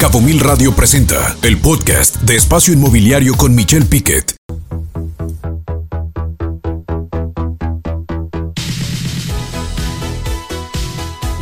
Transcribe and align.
Cabo 0.00 0.22
Mil 0.22 0.40
Radio 0.40 0.74
presenta 0.74 1.36
el 1.42 1.58
podcast 1.58 2.22
de 2.22 2.34
Espacio 2.34 2.72
Inmobiliario 2.72 3.34
con 3.34 3.54
Michelle 3.54 3.84
Piquet. 3.84 4.34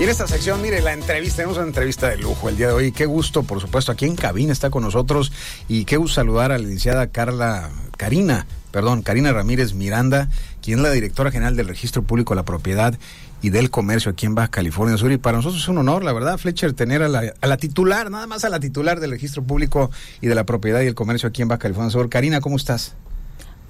Y 0.00 0.02
en 0.02 0.08
esta 0.08 0.26
sección, 0.26 0.60
mire, 0.60 0.80
la 0.80 0.92
entrevista, 0.92 1.36
tenemos 1.36 1.56
una 1.56 1.68
entrevista 1.68 2.08
de 2.08 2.16
lujo 2.16 2.48
el 2.48 2.56
día 2.56 2.66
de 2.66 2.72
hoy. 2.72 2.90
Qué 2.90 3.06
gusto, 3.06 3.44
por 3.44 3.60
supuesto, 3.60 3.92
aquí 3.92 4.06
en 4.06 4.16
cabina 4.16 4.52
está 4.52 4.70
con 4.70 4.82
nosotros 4.82 5.30
y 5.68 5.84
qué 5.84 5.96
gusto 5.96 6.16
saludar 6.16 6.50
a 6.50 6.58
la 6.58 6.64
licenciada 6.64 7.06
Carla, 7.06 7.70
Karina, 7.96 8.48
perdón, 8.72 9.02
Karina 9.02 9.32
Ramírez 9.32 9.74
Miranda, 9.74 10.30
quien 10.62 10.80
es 10.80 10.82
la 10.82 10.90
directora 10.90 11.30
general 11.30 11.54
del 11.54 11.68
Registro 11.68 12.02
Público 12.02 12.34
de 12.34 12.40
la 12.40 12.44
Propiedad 12.44 12.98
y 13.42 13.50
del 13.50 13.70
Comercio 13.70 14.10
aquí 14.10 14.26
en 14.26 14.34
Baja 14.34 14.48
California 14.48 14.96
Sur. 14.96 15.12
Y 15.12 15.18
para 15.18 15.36
nosotros 15.36 15.62
es 15.62 15.68
un 15.68 15.78
honor, 15.78 16.04
la 16.04 16.12
verdad, 16.12 16.38
Fletcher, 16.38 16.72
tener 16.72 17.02
a 17.02 17.08
la, 17.08 17.32
a 17.40 17.46
la 17.46 17.56
titular, 17.56 18.10
nada 18.10 18.26
más 18.26 18.44
a 18.44 18.48
la 18.48 18.60
titular 18.60 19.00
del 19.00 19.10
Registro 19.10 19.42
Público 19.42 19.90
y 20.20 20.26
de 20.26 20.34
la 20.34 20.44
Propiedad 20.44 20.80
y 20.80 20.86
el 20.86 20.94
Comercio 20.94 21.28
aquí 21.28 21.42
en 21.42 21.48
Baja 21.48 21.60
California 21.60 21.90
Sur. 21.90 22.08
Karina, 22.08 22.40
¿cómo 22.40 22.56
estás? 22.56 22.94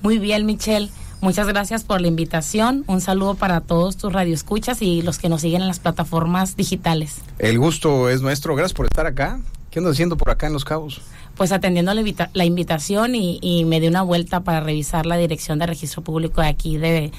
Muy 0.00 0.18
bien, 0.18 0.46
Michelle. 0.46 0.90
Muchas 1.20 1.48
gracias 1.48 1.82
por 1.82 2.00
la 2.00 2.06
invitación. 2.06 2.84
Un 2.86 3.00
saludo 3.00 3.34
para 3.34 3.60
todos 3.60 3.96
tus 3.96 4.12
radioescuchas 4.12 4.80
y 4.82 5.02
los 5.02 5.18
que 5.18 5.28
nos 5.28 5.40
siguen 5.40 5.62
en 5.62 5.68
las 5.68 5.80
plataformas 5.80 6.56
digitales. 6.56 7.16
El 7.38 7.58
gusto 7.58 8.08
es 8.08 8.22
nuestro. 8.22 8.54
Gracias 8.54 8.74
por 8.74 8.86
estar 8.86 9.06
acá. 9.06 9.40
¿Qué 9.70 9.80
andas 9.80 9.94
haciendo 9.94 10.16
por 10.16 10.30
acá 10.30 10.46
en 10.46 10.52
Los 10.52 10.64
Cabos? 10.64 11.00
Pues 11.36 11.50
atendiendo 11.52 11.92
la, 11.92 12.00
invita 12.00 12.30
la 12.34 12.44
invitación 12.44 13.14
y, 13.14 13.38
y, 13.42 13.64
me 13.64 13.80
di 13.80 13.88
una 13.88 14.02
vuelta 14.02 14.40
para 14.40 14.60
revisar 14.60 15.06
la 15.06 15.16
dirección 15.16 15.58
de 15.58 15.66
registro 15.66 16.02
público 16.02 16.40
de 16.40 16.48
aquí 16.48 16.78
de 16.78 17.12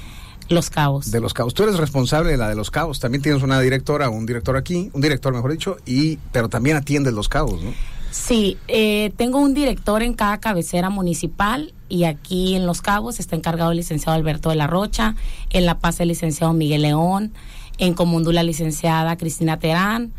Los 0.49 0.69
Cabos. 0.69 1.11
De 1.11 1.21
Los 1.21 1.33
Cabos. 1.33 1.53
Tú 1.53 1.63
eres 1.63 1.77
responsable 1.77 2.31
de 2.31 2.37
la 2.37 2.49
de 2.49 2.55
Los 2.55 2.71
Cabos. 2.71 2.99
También 2.99 3.21
tienes 3.21 3.43
una 3.43 3.59
directora, 3.61 4.09
un 4.09 4.25
director 4.25 4.57
aquí, 4.57 4.89
un 4.93 5.01
director 5.01 5.33
mejor 5.33 5.51
dicho, 5.51 5.77
y 5.85 6.17
pero 6.31 6.49
también 6.49 6.75
atiendes 6.75 7.13
Los 7.13 7.29
Cabos, 7.29 7.61
¿no? 7.61 7.71
Sí, 8.11 8.57
eh, 8.67 9.11
tengo 9.17 9.37
un 9.39 9.53
director 9.53 10.01
en 10.01 10.15
cada 10.15 10.39
cabecera 10.39 10.89
municipal 10.89 11.73
y 11.89 12.05
aquí 12.05 12.55
en 12.55 12.65
Los 12.65 12.81
Cabos 12.81 13.19
está 13.19 13.35
encargado 13.35 13.71
el 13.71 13.77
licenciado 13.77 14.17
Alberto 14.17 14.49
de 14.49 14.55
la 14.55 14.65
Rocha, 14.65 15.15
en 15.51 15.67
La 15.67 15.77
Paz 15.77 15.99
el 15.99 16.07
licenciado 16.07 16.53
Miguel 16.53 16.81
León, 16.81 17.31
en 17.77 17.93
Comundula 17.93 18.41
licenciada 18.41 19.15
Cristina 19.15 19.59
Terán, 19.59 20.11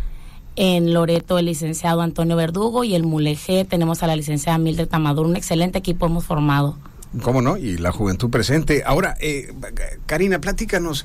en 0.55 0.95
Loreto 0.95 1.39
el 1.39 1.47
licenciado 1.47 2.03
Antonio 2.03 2.37
Verdugo 2.37 2.85
y 2.85 2.95
el 2.95 3.03
Mulegé 3.03 3.65
tenemos 3.65 4.05
a 4.05 4.07
la 4.07 4.15
licenciada 4.15 4.59
Mildred 4.59 4.89
Tamaduro, 4.89 5.29
un 5.29 5.37
excelente 5.37 5.79
equipo 5.79 6.07
hemos 6.07 6.25
formado. 6.25 6.77
¿Cómo 7.23 7.43
no? 7.43 7.57
Y 7.57 7.79
la 7.79 7.93
juventud 7.93 8.31
presente. 8.31 8.83
Ahora, 8.87 9.17
eh, 9.21 9.53
Karina, 10.07 10.41
platícanos, 10.41 11.05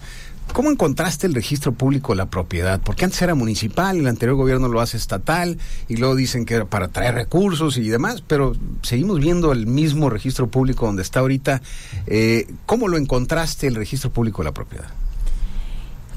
¿Cómo 0.54 0.72
encontraste 0.72 1.28
el 1.28 1.34
registro 1.34 1.74
público 1.74 2.14
de 2.14 2.18
la 2.18 2.28
propiedad? 2.28 2.80
Porque 2.82 3.04
antes 3.04 3.22
era 3.22 3.36
municipal, 3.36 3.98
el 3.98 4.08
anterior 4.08 4.38
gobierno 4.38 4.70
lo 4.70 4.80
hace 4.80 4.96
estatal 4.96 5.58
y 5.90 5.98
luego 5.98 6.16
dicen 6.16 6.46
que 6.46 6.54
era 6.54 6.66
para 6.66 6.88
traer 6.88 7.16
recursos 7.16 7.78
y 7.78 7.90
demás, 7.90 8.24
pero 8.26 8.54
seguimos 8.82 9.20
viendo 9.20 9.52
el 9.52 9.68
mismo 9.68 10.10
registro 10.10 10.48
público 10.48 10.86
donde 10.86 11.02
está 11.02 11.20
ahorita. 11.20 11.62
Eh, 12.08 12.48
¿Cómo 12.66 12.88
lo 12.88 12.98
encontraste 12.98 13.68
el 13.68 13.76
registro 13.76 14.12
público 14.12 14.44
de 14.44 14.46
la 14.46 14.54
propiedad? 14.54 14.88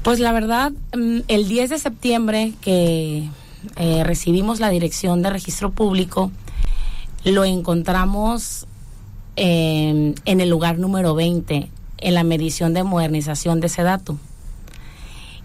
Pues 0.03 0.19
la 0.19 0.31
verdad, 0.31 0.71
el 0.93 1.47
10 1.49 1.71
de 1.71 1.79
septiembre 1.79 2.53
que 2.61 3.29
eh, 3.75 4.03
recibimos 4.05 4.61
la 4.61 4.69
dirección 4.69 5.21
de 5.21 5.31
registro 5.31 5.71
público, 5.71 6.31
lo 7.25 7.43
encontramos 7.43 8.67
eh, 9.41 10.13
en 10.25 10.41
el 10.41 10.49
lugar 10.49 10.79
número 10.79 11.15
20 11.15 11.71
en 11.99 12.13
la 12.13 12.25
medición 12.25 12.73
de 12.73 12.83
modernización 12.83 13.61
de 13.61 13.67
ese 13.67 13.83
dato. 13.83 14.17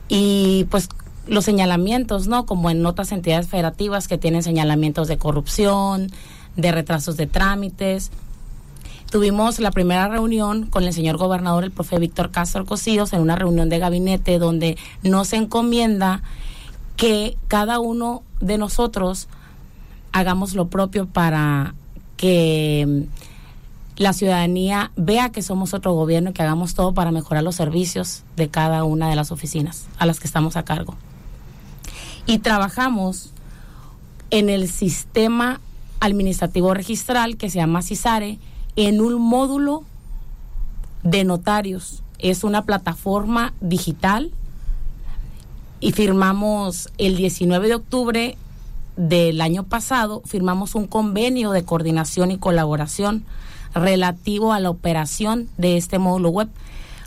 Y 0.08 0.66
pues 0.68 0.88
los 1.28 1.44
señalamientos, 1.44 2.26
¿no? 2.26 2.44
Como 2.44 2.70
en 2.70 2.84
otras 2.86 3.12
entidades 3.12 3.46
federativas 3.46 4.08
que 4.08 4.18
tienen 4.18 4.42
señalamientos 4.42 5.06
de 5.06 5.16
corrupción, 5.16 6.10
de 6.56 6.72
retrasos 6.72 7.16
de 7.16 7.28
trámites. 7.28 8.10
Tuvimos 9.12 9.60
la 9.60 9.70
primera 9.70 10.08
reunión 10.08 10.66
con 10.66 10.82
el 10.82 10.92
señor 10.92 11.16
gobernador, 11.16 11.62
el 11.62 11.70
profe 11.70 12.00
Víctor 12.00 12.32
Castro 12.32 12.66
Cosíos, 12.66 13.12
en 13.12 13.20
una 13.20 13.36
reunión 13.36 13.68
de 13.68 13.78
gabinete 13.78 14.40
donde 14.40 14.76
nos 15.04 15.32
encomienda 15.32 16.20
que 16.96 17.36
cada 17.46 17.78
uno 17.78 18.24
de 18.40 18.58
nosotros 18.58 19.28
hagamos 20.10 20.54
lo 20.54 20.66
propio 20.66 21.06
para 21.06 21.76
que 22.16 23.06
la 23.96 24.12
ciudadanía 24.12 24.90
vea 24.96 25.30
que 25.30 25.42
somos 25.42 25.72
otro 25.72 25.92
gobierno 25.92 26.30
y 26.30 26.32
que 26.32 26.42
hagamos 26.42 26.74
todo 26.74 26.94
para 26.94 27.12
mejorar 27.12 27.44
los 27.44 27.54
servicios 27.54 28.24
de 28.36 28.48
cada 28.48 28.84
una 28.84 29.08
de 29.08 29.16
las 29.16 29.30
oficinas 29.30 29.86
a 29.98 30.06
las 30.06 30.18
que 30.18 30.26
estamos 30.26 30.56
a 30.56 30.64
cargo. 30.64 30.96
Y 32.26 32.38
trabajamos 32.38 33.30
en 34.30 34.48
el 34.48 34.68
sistema 34.68 35.60
administrativo 36.00 36.74
registral 36.74 37.36
que 37.36 37.50
se 37.50 37.58
llama 37.58 37.82
CISARE 37.82 38.38
en 38.76 39.00
un 39.00 39.20
módulo 39.22 39.84
de 41.04 41.24
notarios. 41.24 42.02
Es 42.18 42.42
una 42.42 42.62
plataforma 42.62 43.54
digital 43.60 44.32
y 45.78 45.92
firmamos 45.92 46.88
el 46.98 47.16
19 47.16 47.68
de 47.68 47.74
octubre 47.74 48.36
del 48.96 49.40
año 49.40 49.64
pasado, 49.64 50.22
firmamos 50.24 50.74
un 50.74 50.86
convenio 50.86 51.50
de 51.50 51.64
coordinación 51.64 52.30
y 52.30 52.38
colaboración 52.38 53.24
relativo 53.74 54.52
a 54.52 54.60
la 54.60 54.70
operación 54.70 55.48
de 55.58 55.76
este 55.76 55.98
módulo 55.98 56.30
web 56.30 56.48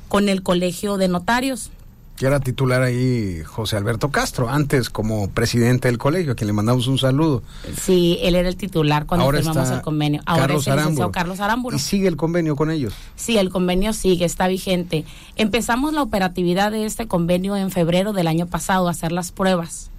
con 0.08 0.30
el 0.30 0.44
Colegio 0.44 0.98
de 0.98 1.08
Notarios. 1.08 1.72
Que 2.16 2.26
era 2.26 2.40
titular 2.40 2.82
ahí 2.82 3.44
José 3.46 3.78
Alberto 3.78 4.10
Castro, 4.10 4.50
antes 4.50 4.90
como 4.90 5.30
presidente 5.30 5.88
del 5.88 6.00
colegio, 6.00 6.32
a 6.32 6.36
quien 6.36 6.48
le 6.48 6.54
mandamos 6.54 6.88
un 6.88 6.98
saludo. 6.98 7.44
Sí, 7.80 8.18
él 8.24 8.34
era 8.34 8.50
el 8.50 8.58
titular 8.58 9.06
cuando 9.06 9.26
Ahora 9.26 9.38
firmamos 9.38 9.70
el 9.70 9.82
convenio. 9.82 10.22
Ahora 10.26 10.48
Carlos 10.48 10.62
es 10.64 10.68
el 10.68 10.76
licenciado. 10.78 11.12
Carlos 11.12 11.40
Arámburo. 11.40 11.76
¿Y 11.76 11.80
sigue 11.80 12.08
el 12.08 12.18
convenio 12.18 12.56
con 12.56 12.72
ellos? 12.72 12.96
Sí, 13.16 13.38
el 13.38 13.50
convenio 13.50 13.94
sigue, 13.94 14.26
está 14.26 14.48
vigente. 14.48 15.06
Empezamos 15.36 15.94
la 15.94 16.02
operatividad 16.02 16.72
de 16.72 16.86
este 16.86 17.08
convenio 17.08 17.56
en 17.56 17.70
febrero 17.70 18.14
del 18.14 18.26
año 18.26 18.48
pasado, 18.48 18.88
a 18.88 18.92
hacer 18.92 19.12
las 19.12 19.32
pruebas. 19.32 19.92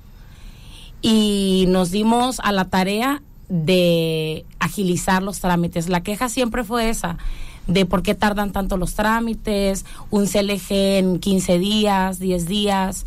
Y 1.00 1.66
nos 1.68 1.92
dimos 1.92 2.40
a 2.40 2.50
la 2.50 2.64
tarea 2.64 3.22
de 3.48 4.44
agilizar 4.58 5.22
los 5.22 5.40
trámites. 5.40 5.88
La 5.88 6.02
queja 6.02 6.28
siempre 6.28 6.64
fue 6.64 6.90
esa, 6.90 7.18
de 7.66 7.86
por 7.86 8.02
qué 8.02 8.14
tardan 8.14 8.52
tanto 8.52 8.76
los 8.76 8.94
trámites, 8.94 9.84
un 10.10 10.26
CLG 10.26 10.66
en 10.70 11.18
15 11.18 11.58
días, 11.58 12.18
10 12.18 12.46
días. 12.46 13.06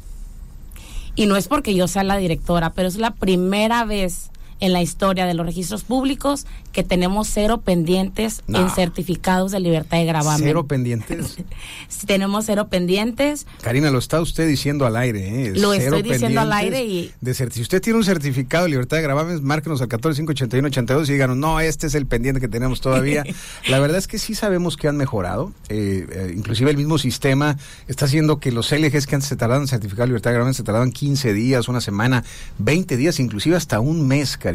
Y 1.16 1.26
no 1.26 1.36
es 1.36 1.48
porque 1.48 1.76
yo 1.76 1.88
sea 1.88 2.04
la 2.04 2.18
directora, 2.18 2.72
pero 2.72 2.88
es 2.88 2.98
la 2.98 3.14
primera 3.14 3.86
vez 3.86 4.31
en 4.62 4.72
la 4.72 4.82
historia 4.82 5.26
de 5.26 5.34
los 5.34 5.46
registros 5.46 5.84
públicos 5.84 6.46
que 6.72 6.84
tenemos 6.84 7.28
cero 7.28 7.60
pendientes 7.60 8.44
en 8.48 8.70
certificados 8.70 9.52
de 9.52 9.60
libertad 9.60 9.98
de 9.98 10.06
gravamen. 10.06 10.42
Cero 10.42 10.66
pendientes. 10.68 11.36
Tenemos 12.06 12.46
cero 12.46 12.68
pendientes. 12.70 13.46
Karina, 13.62 13.92
lo 13.92 14.00
está 14.00 14.22
usted 14.22 14.48
diciendo 14.48 14.86
al 14.86 14.96
aire. 14.96 15.48
¿eh? 15.48 15.54
Lo 15.56 15.74
Cero 15.74 15.98
estoy 15.98 16.12
diciendo 16.14 16.40
al 16.42 16.54
aire 16.54 16.86
y- 16.86 17.12
De 17.20 17.34
si 17.34 17.62
usted 17.62 17.82
tiene 17.82 17.98
un 17.98 18.06
certificado 18.06 18.64
de 18.66 18.70
libertad 18.70 18.98
de 18.98 19.04
gravamen, 19.04 19.44
márquenos 19.44 19.82
al 19.82 19.90
1458182 19.90 21.10
y 21.10 21.14
díganos, 21.14 21.36
no, 21.38 21.60
este 21.60 21.88
es 21.88 21.96
el 21.96 22.06
pendiente 22.06 22.40
que 22.40 22.48
tenemos 22.48 22.80
todavía. 22.82 23.24
La 23.68 23.80
verdad 23.80 23.98
es 23.98 24.08
que 24.08 24.18
sí 24.20 24.36
sabemos 24.36 24.78
que 24.78 24.88
han 24.88 24.96
mejorado. 24.96 25.52
eh, 25.70 26.06
eh, 26.12 26.34
inclusive 26.38 26.72
el 26.72 26.78
mismo 26.78 26.98
sistema 26.98 27.58
está 27.88 28.06
haciendo 28.06 28.40
que 28.40 28.52
los 28.52 28.72
LGs 28.72 29.08
que 29.08 29.16
antes 29.16 29.28
se 29.30 29.36
tardaban 29.36 29.64
en 29.64 29.68
certificar 29.68 30.08
libertad 30.08 30.30
de 30.30 30.36
gravamen 30.36 30.54
se 30.54 30.64
tardaban 30.64 30.92
15 30.92 31.34
días, 31.34 31.68
una 31.68 31.82
semana, 31.82 32.24
20 32.60 32.96
días, 32.96 33.20
inclusive 33.20 33.56
hasta 33.56 33.80
un 33.80 34.08
mes, 34.08 34.38
Karina. 34.38 34.51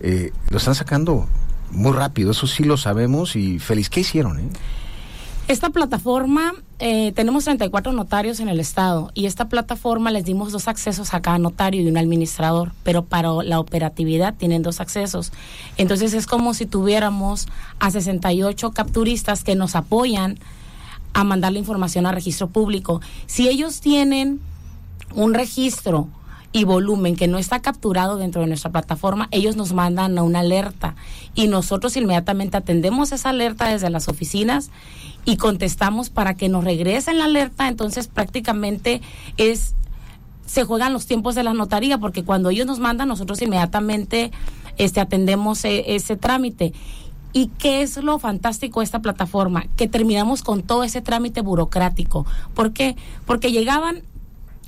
Eh, 0.00 0.32
lo 0.50 0.58
están 0.58 0.74
sacando 0.74 1.26
muy 1.70 1.92
rápido, 1.92 2.32
eso 2.32 2.46
sí 2.46 2.64
lo 2.64 2.76
sabemos 2.76 3.36
y 3.36 3.58
feliz. 3.58 3.88
¿Qué 3.88 4.00
hicieron? 4.00 4.38
Eh? 4.38 4.48
Esta 5.48 5.70
plataforma, 5.70 6.54
eh, 6.78 7.12
tenemos 7.12 7.44
34 7.44 7.92
notarios 7.92 8.38
en 8.40 8.48
el 8.48 8.60
estado 8.60 9.10
y 9.12 9.26
esta 9.26 9.48
plataforma 9.48 10.10
les 10.10 10.24
dimos 10.24 10.52
dos 10.52 10.68
accesos 10.68 11.14
a 11.14 11.20
cada 11.20 11.38
notario 11.38 11.82
y 11.82 11.88
un 11.88 11.96
administrador, 11.96 12.72
pero 12.84 13.04
para 13.04 13.32
la 13.42 13.58
operatividad 13.58 14.34
tienen 14.34 14.62
dos 14.62 14.80
accesos. 14.80 15.32
Entonces 15.76 16.14
es 16.14 16.26
como 16.26 16.54
si 16.54 16.66
tuviéramos 16.66 17.48
a 17.80 17.90
68 17.90 18.70
capturistas 18.70 19.42
que 19.42 19.56
nos 19.56 19.74
apoyan 19.74 20.38
a 21.12 21.24
mandar 21.24 21.52
la 21.52 21.58
información 21.58 22.06
a 22.06 22.12
registro 22.12 22.48
público. 22.48 23.00
Si 23.26 23.48
ellos 23.48 23.80
tienen 23.80 24.40
un 25.14 25.34
registro 25.34 26.08
y 26.52 26.64
volumen 26.64 27.16
que 27.16 27.28
no 27.28 27.38
está 27.38 27.60
capturado 27.60 28.18
dentro 28.18 28.42
de 28.42 28.46
nuestra 28.46 28.70
plataforma, 28.70 29.28
ellos 29.30 29.56
nos 29.56 29.72
mandan 29.72 30.18
a 30.18 30.22
una 30.22 30.40
alerta 30.40 30.94
y 31.34 31.48
nosotros 31.48 31.96
inmediatamente 31.96 32.58
atendemos 32.58 33.12
esa 33.12 33.30
alerta 33.30 33.68
desde 33.68 33.88
las 33.90 34.08
oficinas 34.08 34.70
y 35.24 35.36
contestamos 35.36 36.10
para 36.10 36.34
que 36.34 36.48
nos 36.48 36.64
regresen 36.64 37.18
la 37.18 37.24
alerta, 37.24 37.68
entonces 37.68 38.08
prácticamente 38.08 39.00
es 39.38 39.74
se 40.44 40.64
juegan 40.64 40.92
los 40.92 41.06
tiempos 41.06 41.34
de 41.34 41.44
la 41.44 41.54
notaría 41.54 41.96
porque 41.98 42.24
cuando 42.24 42.50
ellos 42.50 42.66
nos 42.66 42.78
mandan 42.78 43.08
nosotros 43.08 43.40
inmediatamente 43.40 44.32
este 44.76 45.00
atendemos 45.00 45.64
e- 45.64 45.94
ese 45.94 46.16
trámite. 46.16 46.72
¿Y 47.32 47.46
qué 47.58 47.80
es 47.80 47.96
lo 47.96 48.18
fantástico 48.18 48.80
de 48.80 48.84
esta 48.84 49.00
plataforma? 49.00 49.64
Que 49.76 49.88
terminamos 49.88 50.42
con 50.42 50.62
todo 50.62 50.84
ese 50.84 51.00
trámite 51.00 51.40
burocrático. 51.40 52.26
¿Por 52.54 52.74
qué? 52.74 52.96
Porque 53.24 53.52
llegaban 53.52 54.02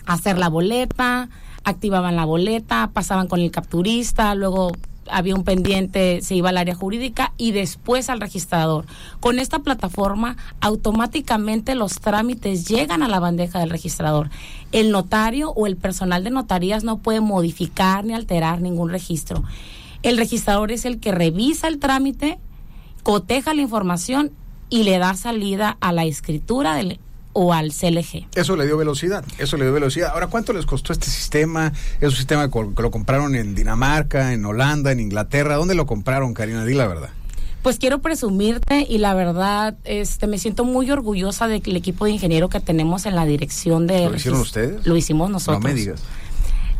a 0.06 0.14
hacer 0.14 0.38
la 0.38 0.48
boleta, 0.48 1.28
activaban 1.64 2.16
la 2.16 2.24
boleta, 2.24 2.90
pasaban 2.92 3.26
con 3.26 3.40
el 3.40 3.50
capturista, 3.50 4.34
luego 4.34 4.72
había 5.10 5.34
un 5.34 5.44
pendiente, 5.44 6.20
se 6.22 6.34
iba 6.34 6.50
al 6.50 6.56
área 6.56 6.74
jurídica 6.74 7.32
y 7.36 7.52
después 7.52 8.08
al 8.08 8.20
registrador. 8.20 8.86
Con 9.20 9.38
esta 9.38 9.58
plataforma, 9.58 10.36
automáticamente 10.60 11.74
los 11.74 12.00
trámites 12.00 12.66
llegan 12.68 13.02
a 13.02 13.08
la 13.08 13.20
bandeja 13.20 13.58
del 13.58 13.70
registrador. 13.70 14.30
El 14.72 14.90
notario 14.90 15.50
o 15.50 15.66
el 15.66 15.76
personal 15.76 16.24
de 16.24 16.30
notarías 16.30 16.84
no 16.84 16.98
puede 16.98 17.20
modificar 17.20 18.04
ni 18.04 18.14
alterar 18.14 18.60
ningún 18.60 18.90
registro. 18.90 19.44
El 20.02 20.16
registrador 20.16 20.72
es 20.72 20.84
el 20.84 21.00
que 21.00 21.12
revisa 21.12 21.68
el 21.68 21.78
trámite, 21.78 22.38
coteja 23.02 23.54
la 23.54 23.62
información 23.62 24.32
y 24.70 24.82
le 24.82 24.98
da 24.98 25.14
salida 25.14 25.76
a 25.80 25.92
la 25.92 26.04
escritura 26.04 26.74
del, 26.74 26.98
o 27.34 27.52
al 27.52 27.72
CLG. 27.72 28.28
Eso 28.34 28.56
le 28.56 28.64
dio 28.64 28.78
velocidad, 28.78 29.24
eso 29.38 29.58
le 29.58 29.64
dio 29.64 29.74
velocidad. 29.74 30.10
Ahora, 30.14 30.28
¿cuánto 30.28 30.54
les 30.54 30.64
costó 30.64 30.92
este 30.92 31.06
sistema? 31.06 31.72
Es 32.00 32.08
un 32.08 32.16
sistema 32.16 32.50
que 32.50 32.82
lo 32.82 32.90
compraron 32.90 33.34
en 33.34 33.54
Dinamarca, 33.54 34.32
en 34.32 34.44
Holanda, 34.46 34.92
en 34.92 35.00
Inglaterra. 35.00 35.56
¿Dónde 35.56 35.74
lo 35.74 35.84
compraron, 35.84 36.32
Karina? 36.32 36.64
Di 36.64 36.74
la 36.74 36.86
verdad. 36.86 37.10
Pues 37.62 37.78
quiero 37.78 38.00
presumirte 38.00 38.86
y 38.88 38.98
la 38.98 39.14
verdad, 39.14 39.76
este, 39.84 40.26
me 40.26 40.38
siento 40.38 40.64
muy 40.64 40.90
orgullosa 40.90 41.48
del 41.48 41.76
equipo 41.76 42.04
de 42.04 42.12
ingeniero 42.12 42.48
que 42.48 42.60
tenemos 42.60 43.06
en 43.06 43.16
la 43.16 43.26
dirección 43.26 43.86
de. 43.86 44.08
¿Lo 44.08 44.16
hicieron 44.16 44.40
ustedes? 44.40 44.86
Lo 44.86 44.96
hicimos 44.96 45.30
nosotros. 45.30 45.62
No 45.62 45.68
me 45.68 45.74
digas. 45.74 46.02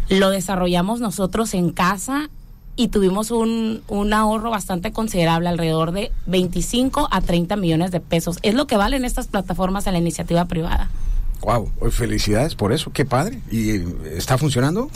Lo 0.08 0.30
desarrollamos 0.30 1.00
nosotros 1.00 1.54
en 1.54 1.70
casa 1.70 2.28
y 2.76 2.88
tuvimos 2.88 3.30
un, 3.30 3.82
un, 3.88 4.12
ahorro 4.12 4.50
bastante 4.50 4.92
considerable, 4.92 5.48
alrededor 5.48 5.92
de 5.92 6.10
25 6.26 7.08
a 7.10 7.20
30 7.20 7.56
millones 7.56 7.90
de 7.90 8.00
pesos. 8.00 8.38
Es 8.42 8.54
lo 8.54 8.66
que 8.66 8.76
valen 8.76 9.04
estas 9.04 9.28
plataformas 9.28 9.86
en 9.86 9.92
la 9.92 9.98
iniciativa 10.00 10.44
privada. 10.46 10.90
Wow, 11.44 11.70
felicidades 11.90 12.54
por 12.54 12.72
eso, 12.72 12.90
qué 12.92 13.04
padre. 13.04 13.38
¿Y 13.50 13.82
está 14.16 14.38
funcionando? 14.38 14.90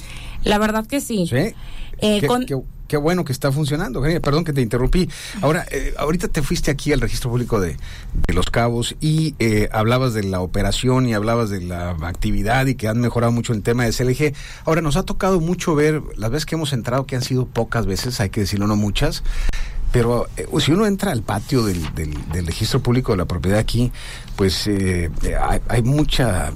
La 0.44 0.58
verdad 0.58 0.86
que 0.86 1.00
sí. 1.00 1.26
Sí. 1.28 1.54
Eh, 1.98 2.26
con, 2.26 2.46
qué 2.86 2.96
bueno 2.96 3.24
que 3.26 3.32
está 3.32 3.52
funcionando. 3.52 4.00
Perdón 4.00 4.44
que 4.44 4.54
te 4.54 4.62
interrumpí. 4.62 5.10
Ahora, 5.42 5.66
eh, 5.70 5.92
ahorita 5.98 6.28
te 6.28 6.40
fuiste 6.40 6.70
aquí 6.70 6.92
al 6.92 7.02
registro 7.02 7.30
público 7.30 7.60
de, 7.60 7.76
Los 8.34 8.46
Cabos 8.46 8.96
y 9.00 9.34
eh, 9.38 9.68
hablabas 9.72 10.14
de 10.14 10.22
la 10.24 10.40
operación 10.40 11.06
y 11.06 11.12
hablabas 11.12 11.50
de 11.50 11.60
la 11.60 11.90
actividad 11.90 12.66
y 12.66 12.76
que 12.76 12.88
han 12.88 12.98
mejorado 12.98 13.30
mucho 13.30 13.52
el 13.52 13.62
tema 13.62 13.84
de 13.84 13.92
SLG. 13.92 14.32
Ahora, 14.64 14.80
nos 14.80 14.96
ha 14.96 15.02
tocado 15.02 15.40
mucho 15.40 15.74
ver, 15.74 16.02
las 16.16 16.30
veces 16.30 16.46
que 16.46 16.54
hemos 16.54 16.72
entrado, 16.72 17.04
que 17.04 17.14
han 17.14 17.22
sido 17.22 17.44
pocas 17.44 17.84
veces, 17.84 18.20
hay 18.20 18.30
que 18.30 18.40
decirlo, 18.40 18.66
no 18.66 18.76
muchas, 18.76 19.22
pero 19.93 20.26
eh, 20.37 20.46
si 20.61 20.73
uno 20.73 20.87
entra 20.87 21.12
al 21.12 21.23
patio 21.23 21.64
del, 21.64 21.82
del, 21.94 22.46
registro 22.46 22.81
público 22.81 23.12
de 23.12 23.19
la 23.19 23.25
propiedad 23.25 23.58
aquí, 23.58 23.90
pues 24.37 24.67
eh, 24.67 25.11
hay, 25.40 25.61
hay, 25.69 25.82
mucha, 25.82 26.52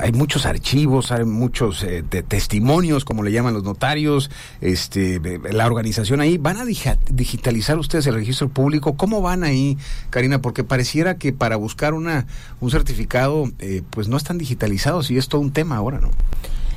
hay 0.00 0.12
muchos 0.12 0.46
archivos, 0.46 1.10
hay 1.10 1.24
muchos 1.24 1.82
eh, 1.82 2.02
testimonios, 2.02 3.04
como 3.04 3.22
le 3.22 3.32
llaman 3.32 3.54
los 3.54 3.64
notarios, 3.64 4.30
este, 4.60 5.20
la 5.52 5.66
organización 5.66 6.20
ahí. 6.20 6.38
¿Van 6.38 6.56
a 6.58 6.64
digitalizar 6.64 7.78
ustedes 7.78 8.06
el 8.06 8.14
registro 8.14 8.48
público? 8.48 8.96
¿Cómo 8.96 9.20
van 9.22 9.44
ahí, 9.44 9.76
Karina? 10.10 10.40
Porque 10.40 10.64
pareciera 10.64 11.18
que 11.18 11.32
para 11.32 11.56
buscar 11.56 11.94
una, 11.94 12.26
un 12.60 12.70
certificado, 12.70 13.50
pues 13.90 14.08
no 14.08 14.16
están 14.16 14.38
digitalizados 14.38 15.10
y 15.10 15.18
es 15.18 15.28
todo 15.28 15.40
un 15.40 15.52
tema 15.52 15.76
ahora, 15.76 16.00
¿no? 16.00 16.10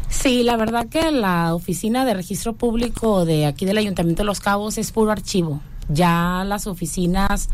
Sí, 0.10 0.44
la 0.44 0.58
verdad 0.58 0.90
que 0.90 1.10
la 1.12 1.56
oficina 1.56 2.04
de 2.04 2.14
registro 2.14 2.54
público 2.54 3.24
de 3.24 3.46
aquí 3.46 3.66
del 3.66 3.78
Ayuntamiento 3.78 4.24
de 4.24 4.26
Los 4.26 4.42
Cabos 4.42 4.78
es 4.78 4.92
puro 4.92 5.12
archivo 5.12 5.62
ya 5.94 6.44
las 6.46 6.68
oficinas 6.68 7.50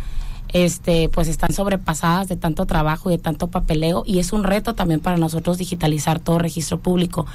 este 0.53 1.09
pues 1.09 1.27
están 1.27 1.51
sobrepasadas 1.51 2.29
de 2.29 2.37
tanto 2.37 2.65
trabajo 2.65 3.09
y 3.09 3.17
de 3.17 3.21
tanto 3.21 3.47
papeleo 3.47 4.03
y 4.05 4.19
es 4.19 4.31
un 4.31 4.43
reto 4.43 4.75
también 4.75 5.01
para 5.01 5.17
nosotros 5.17 5.57
digitalizar 5.57 6.19
todo 6.19 6.39
registro 6.39 6.79
público. 6.79 7.25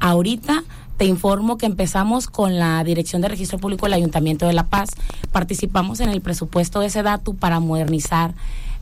Ahorita 0.00 0.64
te 0.96 1.04
informo 1.04 1.58
que 1.58 1.66
empezamos 1.66 2.28
con 2.28 2.58
la 2.58 2.82
Dirección 2.84 3.22
de 3.22 3.28
Registro 3.28 3.58
Público 3.58 3.86
del 3.86 3.94
Ayuntamiento 3.94 4.46
de 4.46 4.52
La 4.52 4.66
Paz. 4.66 4.90
Participamos 5.32 6.00
en 6.00 6.10
el 6.10 6.20
presupuesto 6.20 6.80
de 6.80 6.86
ese 6.86 7.02
dato 7.02 7.34
para 7.34 7.60
modernizar 7.60 8.34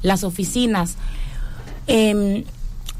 las 0.02 0.24
oficinas. 0.24 0.96
Eh, 1.86 2.44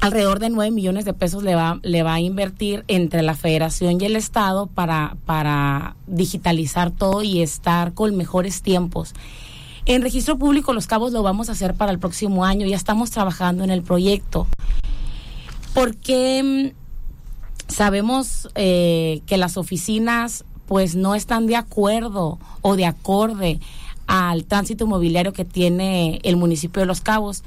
alrededor 0.01 0.39
de 0.39 0.49
9 0.49 0.71
millones 0.71 1.05
de 1.05 1.13
pesos 1.13 1.43
le 1.43 1.55
va, 1.55 1.79
le 1.83 2.03
va 2.03 2.15
a 2.15 2.19
invertir 2.19 2.83
entre 2.87 3.21
la 3.21 3.35
federación 3.35 4.01
y 4.01 4.05
el 4.05 4.15
estado 4.15 4.65
para, 4.65 5.15
para 5.25 5.95
digitalizar 6.07 6.91
todo 6.91 7.21
y 7.21 7.41
estar 7.41 7.93
con 7.93 8.17
mejores 8.17 8.63
tiempos. 8.63 9.13
En 9.85 10.01
registro 10.01 10.37
público 10.37 10.73
Los 10.73 10.87
Cabos 10.87 11.11
lo 11.11 11.21
vamos 11.21 11.49
a 11.49 11.51
hacer 11.53 11.75
para 11.75 11.91
el 11.91 11.99
próximo 11.99 12.45
año, 12.45 12.65
ya 12.65 12.75
estamos 12.75 13.11
trabajando 13.11 13.63
en 13.63 13.69
el 13.69 13.83
proyecto. 13.83 14.47
Porque 15.75 16.73
mm, 16.73 17.71
sabemos 17.71 18.49
eh, 18.55 19.21
que 19.27 19.37
las 19.37 19.55
oficinas 19.55 20.45
pues 20.65 20.95
no 20.95 21.13
están 21.13 21.45
de 21.45 21.57
acuerdo 21.57 22.39
o 22.61 22.75
de 22.75 22.85
acorde 22.85 23.59
al 24.07 24.45
tránsito 24.45 24.85
inmobiliario 24.85 25.31
que 25.31 25.45
tiene 25.45 26.19
el 26.23 26.37
municipio 26.37 26.79
de 26.79 26.85
Los 26.87 27.01
Cabos 27.01 27.43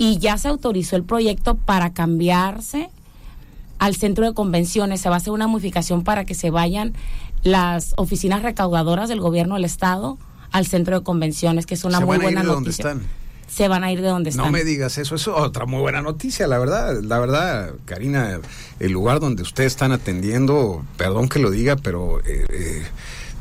y 0.00 0.16
ya 0.16 0.38
se 0.38 0.48
autorizó 0.48 0.96
el 0.96 1.04
proyecto 1.04 1.56
para 1.56 1.92
cambiarse 1.92 2.88
al 3.78 3.94
centro 3.94 4.24
de 4.24 4.32
convenciones. 4.32 5.02
Se 5.02 5.10
va 5.10 5.16
a 5.16 5.18
hacer 5.18 5.30
una 5.30 5.46
modificación 5.46 6.04
para 6.04 6.24
que 6.24 6.34
se 6.34 6.48
vayan 6.48 6.94
las 7.42 7.92
oficinas 7.98 8.42
recaudadoras 8.42 9.10
del 9.10 9.20
gobierno 9.20 9.56
del 9.56 9.66
estado 9.66 10.16
al 10.52 10.66
centro 10.66 10.98
de 10.98 11.04
convenciones, 11.04 11.66
que 11.66 11.74
es 11.74 11.84
una 11.84 12.00
muy 12.00 12.16
buena 12.16 12.42
noticia. 12.42 12.82
Están? 12.82 13.02
Se 13.46 13.68
van 13.68 13.84
a 13.84 13.92
ir 13.92 14.00
de 14.00 14.08
donde 14.08 14.30
están. 14.30 14.46
No 14.46 14.52
me 14.52 14.64
digas 14.64 14.96
eso, 14.96 15.16
eso 15.16 15.36
es 15.36 15.42
otra 15.42 15.66
muy 15.66 15.80
buena 15.80 16.00
noticia, 16.00 16.46
la 16.46 16.58
verdad, 16.58 17.02
la 17.02 17.18
verdad, 17.18 17.74
Karina, 17.84 18.40
el 18.78 18.92
lugar 18.92 19.20
donde 19.20 19.42
ustedes 19.42 19.72
están 19.72 19.92
atendiendo, 19.92 20.82
perdón 20.96 21.28
que 21.28 21.40
lo 21.40 21.50
diga, 21.50 21.76
pero 21.76 22.20
eh, 22.20 22.46
eh 22.48 22.82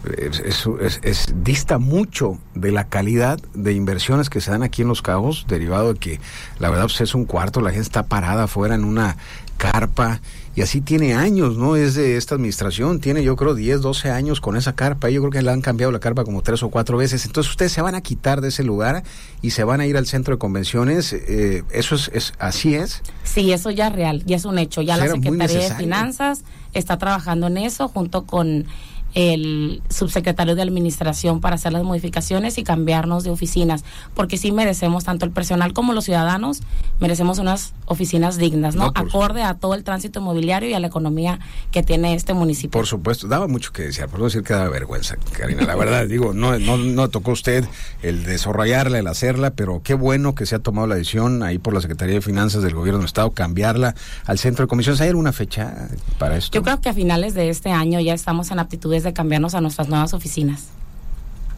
es, 0.03 1.33
dista 1.43 1.77
mucho 1.77 2.37
de 2.55 2.71
la 2.71 2.87
calidad 2.87 3.39
de 3.53 3.73
inversiones 3.73 4.29
que 4.29 4.41
se 4.41 4.51
dan 4.51 4.63
aquí 4.63 4.81
en 4.81 4.87
Los 4.87 5.01
Cabos, 5.01 5.45
derivado 5.47 5.93
de 5.93 5.99
que 5.99 6.19
la 6.59 6.69
verdad 6.69 6.85
pues, 6.85 7.01
es 7.01 7.15
un 7.15 7.25
cuarto, 7.25 7.61
la 7.61 7.71
gente 7.71 7.83
está 7.83 8.03
parada 8.03 8.43
afuera 8.43 8.75
en 8.75 8.85
una 8.85 9.17
carpa 9.57 10.21
y 10.55 10.61
así 10.61 10.81
tiene 10.81 11.13
años, 11.13 11.57
¿no? 11.57 11.75
Es 11.75 11.95
de 11.95 12.17
esta 12.17 12.35
administración, 12.35 12.99
tiene 12.99 13.23
yo 13.23 13.35
creo 13.35 13.55
10, 13.55 13.81
12 13.81 14.09
años 14.09 14.41
con 14.41 14.57
esa 14.57 14.73
carpa, 14.73 15.09
yo 15.09 15.21
creo 15.21 15.31
que 15.31 15.41
le 15.41 15.51
han 15.51 15.61
cambiado 15.61 15.91
la 15.91 15.99
carpa 15.99 16.23
como 16.23 16.41
tres 16.41 16.63
o 16.63 16.69
cuatro 16.69 16.97
veces, 16.97 17.25
entonces 17.25 17.51
ustedes 17.51 17.71
se 17.71 17.81
van 17.81 17.95
a 17.95 18.01
quitar 18.01 18.41
de 18.41 18.47
ese 18.47 18.63
lugar 18.63 19.03
y 19.41 19.51
se 19.51 19.63
van 19.63 19.79
a 19.79 19.85
ir 19.85 19.95
al 19.95 20.07
centro 20.07 20.35
de 20.35 20.39
convenciones, 20.39 21.13
eh, 21.13 21.63
¿eso 21.71 21.95
es, 21.95 22.09
es, 22.13 22.33
así 22.39 22.75
es? 22.75 23.01
Sí, 23.23 23.51
eso 23.51 23.69
ya 23.69 23.87
es 23.87 23.93
real, 23.93 24.23
ya 24.25 24.37
es 24.37 24.45
un 24.45 24.57
hecho, 24.57 24.81
ya 24.81 24.97
la 24.97 25.07
Secretaría 25.07 25.69
de 25.69 25.75
Finanzas 25.75 26.43
está 26.73 26.97
trabajando 26.97 27.47
en 27.47 27.57
eso 27.57 27.87
junto 27.87 28.25
con 28.25 28.65
el 29.13 29.81
subsecretario 29.89 30.55
de 30.55 30.61
administración 30.61 31.41
para 31.41 31.55
hacer 31.55 31.73
las 31.73 31.83
modificaciones 31.83 32.57
y 32.57 32.63
cambiarnos 32.63 33.23
de 33.23 33.31
oficinas, 33.31 33.83
porque 34.13 34.37
sí 34.37 34.51
merecemos, 34.51 35.03
tanto 35.03 35.25
el 35.25 35.31
personal 35.31 35.73
como 35.73 35.93
los 35.93 36.05
ciudadanos, 36.05 36.61
merecemos 36.99 37.39
unas 37.39 37.73
oficinas 37.85 38.37
dignas, 38.37 38.75
¿no? 38.75 38.91
Acorde 38.95 39.43
a 39.43 39.55
todo 39.55 39.73
el 39.73 39.83
tránsito 39.83 40.19
inmobiliario 40.19 40.69
y 40.69 40.73
a 40.73 40.79
la 40.79 40.87
economía 40.87 41.39
que 41.71 41.83
tiene 41.83 42.13
este 42.13 42.33
municipio. 42.33 42.71
Por 42.71 42.87
supuesto, 42.87 43.27
daba 43.27 43.47
mucho 43.47 43.71
que 43.71 43.83
decir, 43.83 44.05
por 44.07 44.19
no 44.19 44.25
decir 44.25 44.43
que 44.43 44.53
daba 44.53 44.69
vergüenza, 44.69 45.17
Karina, 45.33 45.63
la 45.63 45.75
verdad, 45.75 46.05
digo, 46.07 46.33
no, 46.33 46.57
no, 46.59 46.77
no 46.77 47.09
tocó 47.09 47.31
usted 47.31 47.65
el 48.01 48.23
desarrollarla, 48.23 48.99
el 48.99 49.07
hacerla, 49.07 49.51
pero 49.51 49.81
qué 49.83 49.93
bueno 49.93 50.35
que 50.35 50.45
se 50.45 50.55
ha 50.55 50.59
tomado 50.59 50.87
la 50.87 50.95
decisión 50.95 51.43
ahí 51.43 51.57
por 51.57 51.73
la 51.73 51.81
Secretaría 51.81 52.15
de 52.15 52.21
Finanzas 52.21 52.61
del 52.63 52.75
Gobierno 52.75 52.99
del 52.99 53.07
Estado, 53.07 53.31
cambiarla 53.31 53.95
al 54.25 54.37
centro 54.37 54.65
de 54.65 54.69
comisiones. 54.69 55.01
¿Hay 55.01 55.09
alguna 55.09 55.33
fecha 55.33 55.89
para 56.17 56.37
esto? 56.37 56.53
Yo 56.53 56.63
creo 56.63 56.79
que 56.81 56.89
a 56.89 56.93
finales 56.93 57.33
de 57.33 57.49
este 57.49 57.71
año 57.71 57.99
ya 57.99 58.13
estamos 58.13 58.51
en 58.51 58.59
aptitudes 58.59 58.98
de 59.03 59.13
cambiarnos 59.13 59.55
a 59.55 59.61
nuestras 59.61 59.89
nuevas 59.89 60.13
oficinas. 60.13 60.67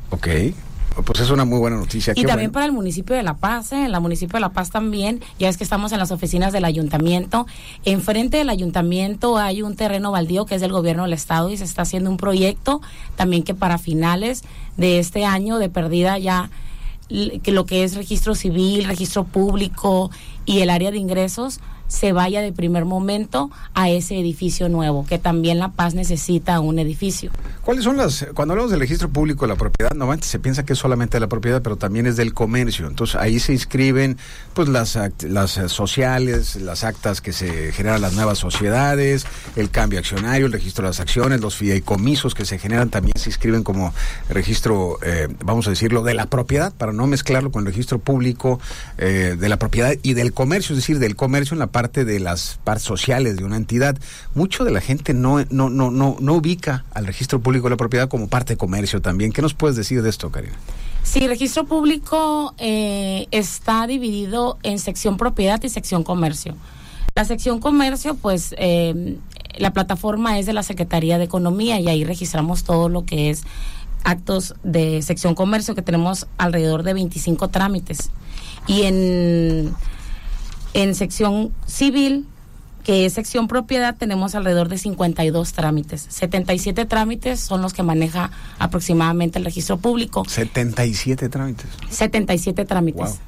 Ok. 0.10 0.28
Pues 1.06 1.22
es 1.22 1.30
una 1.30 1.46
muy 1.46 1.58
buena 1.58 1.78
noticia. 1.78 2.14
Y 2.18 2.26
también 2.26 2.52
para 2.52 2.66
el 2.66 2.74
municipio 2.74 3.16
de 3.16 3.24
La 3.24 3.36
Paz, 3.36 3.72
¿eh? 3.72 3.86
en 3.86 3.94
la 3.94 4.02
municipio 4.02 4.34
de 4.34 4.42
La 4.42 4.50
Paz 4.50 4.72
también, 4.72 5.22
ya 5.40 5.48
es 5.48 5.56
que 5.56 5.64
estamos 5.64 5.94
en 5.94 6.00
las 6.00 6.12
oficinas 6.12 6.52
del 6.52 6.66
ayuntamiento. 6.66 7.48
Enfrente 7.86 8.38
del 8.38 8.50
ayuntamiento 8.50 9.38
hay 9.38 9.62
un 9.62 9.78
terreno 9.78 10.12
baldío 10.12 10.46
que 10.46 10.56
es 10.56 10.62
del 10.62 10.74
gobierno 10.74 11.04
del 11.04 11.14
estado 11.14 11.50
y 11.50 11.56
se 11.56 11.64
está 11.64 11.84
haciendo 11.84 12.10
un 12.10 12.18
proyecto 12.18 12.82
también 13.16 13.44
que 13.44 13.56
para 13.56 13.78
finales 13.78 14.44
de 14.76 15.00
este 15.00 15.24
año 15.24 15.60
de 15.60 15.70
perdida 15.70 16.18
ya 16.18 16.50
que 17.44 17.52
lo 17.52 17.66
que 17.66 17.84
es 17.84 17.96
registro 17.96 18.36
civil, 18.36 18.86
registro 18.86 19.24
público 19.26 20.12
y 20.52 20.60
el 20.60 20.70
área 20.70 20.92
de 20.92 20.98
ingresos 20.98 21.62
se 21.92 22.14
vaya 22.14 22.42
de 22.42 22.54
primer 22.54 22.86
momento 22.86 23.52
a 23.74 23.90
ese 23.90 24.18
edificio 24.18 24.70
nuevo, 24.70 25.06
que 25.06 25.20
también 25.20 25.60
La 25.60 25.72
Paz 25.72 25.94
necesita 25.94 26.62
un 26.62 26.80
edificio. 26.80 27.32
¿Cuáles 27.64 27.84
son 27.84 27.98
las, 27.98 28.26
cuando 28.34 28.54
hablamos 28.54 28.72
del 28.72 28.80
registro 28.80 29.10
público 29.10 29.46
de 29.46 29.50
la 29.50 29.58
propiedad, 29.58 29.92
normalmente 29.92 30.26
se 30.26 30.40
piensa 30.40 30.64
que 30.64 30.74
es 30.74 30.80
solamente 30.80 31.18
de 31.18 31.20
la 31.20 31.28
propiedad, 31.28 31.62
pero 31.62 31.76
también 31.76 32.08
es 32.08 32.16
del 32.16 32.34
comercio. 32.34 32.88
Entonces 32.88 33.18
ahí 33.18 33.40
se 33.40 33.52
inscriben 33.52 34.18
pues 34.54 34.70
las, 34.70 34.98
las 35.22 35.58
eh, 35.58 35.68
sociales, 35.68 36.56
las 36.56 36.86
actas 36.86 37.20
que 37.20 37.34
se 37.34 37.74
generan 37.74 38.00
las 38.00 38.14
nuevas 38.14 38.38
sociedades, 38.38 39.26
el 39.58 39.70
cambio 39.70 40.00
accionario, 40.00 40.46
el 40.46 40.54
registro 40.54 40.84
de 40.84 40.92
las 40.92 41.02
acciones, 41.02 41.42
los 41.42 41.58
fideicomisos 41.58 42.34
que 42.34 42.46
se 42.46 42.58
generan 42.58 42.90
también 42.90 43.14
se 43.18 43.30
inscriben 43.30 43.64
como 43.64 43.94
registro, 44.30 44.98
eh, 45.04 45.28
vamos 45.44 45.68
a 45.68 45.72
decirlo, 45.72 46.04
de 46.04 46.14
la 46.14 46.28
propiedad, 46.28 46.74
para 46.74 46.94
no 46.94 47.06
mezclarlo 47.06 47.52
con 47.52 47.64
el 47.64 47.68
registro 47.68 48.00
público 48.00 48.62
eh, 48.98 49.36
de 49.38 49.50
la 49.50 49.58
propiedad 49.60 49.94
y 50.02 50.14
del 50.14 50.32
comercio, 50.32 50.41
es 50.44 50.76
decir, 50.76 51.00
del 51.00 51.16
comercio 51.16 51.54
en 51.56 51.60
la 51.60 51.68
parte 51.68 52.06
de 52.06 52.20
las 52.20 52.60
partes 52.64 52.84
sociales 52.84 53.38
de 53.38 53.44
una 53.44 53.58
entidad. 53.58 53.98
Mucho 54.34 54.64
de 54.64 54.72
la 54.72 54.82
gente 54.82 55.14
no, 55.14 55.44
no, 55.50 55.70
no, 55.70 55.92
no, 55.92 56.18
no 56.20 56.34
ubica 56.34 56.86
al 56.94 57.06
registro 57.06 57.40
público 57.42 57.66
de 57.66 57.72
la 57.72 57.78
propiedad 57.78 58.10
como 58.10 58.28
parte 58.28 58.54
de 58.54 58.58
comercio 58.58 59.02
también. 59.02 59.32
¿Qué 59.32 59.42
nos 59.42 59.54
puedes 59.54 59.76
decir 59.76 60.02
de 60.02 60.10
esto, 60.10 60.32
Karina? 60.32 60.56
Sí, 61.04 61.28
registro 61.28 61.66
público 61.66 62.54
eh, 62.58 63.28
está 63.32 63.88
dividido 63.88 64.58
en 64.64 64.80
sección 64.80 65.18
propiedad 65.18 65.62
y 65.64 65.70
sección 65.70 66.04
comercio. 66.04 66.56
La 67.16 67.26
sección 67.26 67.60
comercio, 67.60 68.16
pues 68.16 68.56
eh, 68.58 69.18
la 69.58 69.74
plataforma 69.74 70.40
es 70.40 70.46
de 70.46 70.54
la 70.54 70.64
Secretaría 70.64 71.18
de 71.18 71.26
Economía 71.26 71.80
y 71.80 71.88
ahí 71.88 72.04
registramos 72.04 72.64
todo 72.64 72.90
lo 72.90 73.06
que 73.06 73.30
es 73.30 73.44
actos 74.04 74.56
de 74.64 75.02
sección 75.02 75.36
comercio, 75.36 75.76
que 75.76 75.82
tenemos 75.82 76.28
alrededor 76.38 76.84
de 76.84 76.94
25 76.94 77.50
trámites. 77.50 78.10
Y 78.68 78.84
en, 78.84 79.74
en 80.74 80.96
sección 80.96 81.52
civil 81.66 82.26
que 82.84 83.06
es 83.06 83.14
sección 83.14 83.48
propiedad, 83.48 83.96
tenemos 83.96 84.36
alrededor 84.36 84.68
de 84.68 84.78
52 84.78 85.54
trámites. 85.54 86.08
77 86.10 86.86
trámites 86.86 87.40
son 87.40 87.62
los 87.62 87.74
que 87.74 87.84
maneja 87.84 88.32
aproximadamente 88.60 89.40
el 89.40 89.46
registro 89.46 89.78
público. 89.78 90.26
77 90.28 91.30
trámites. 91.30 91.68
77 91.90 92.66
trámites. 92.66 93.20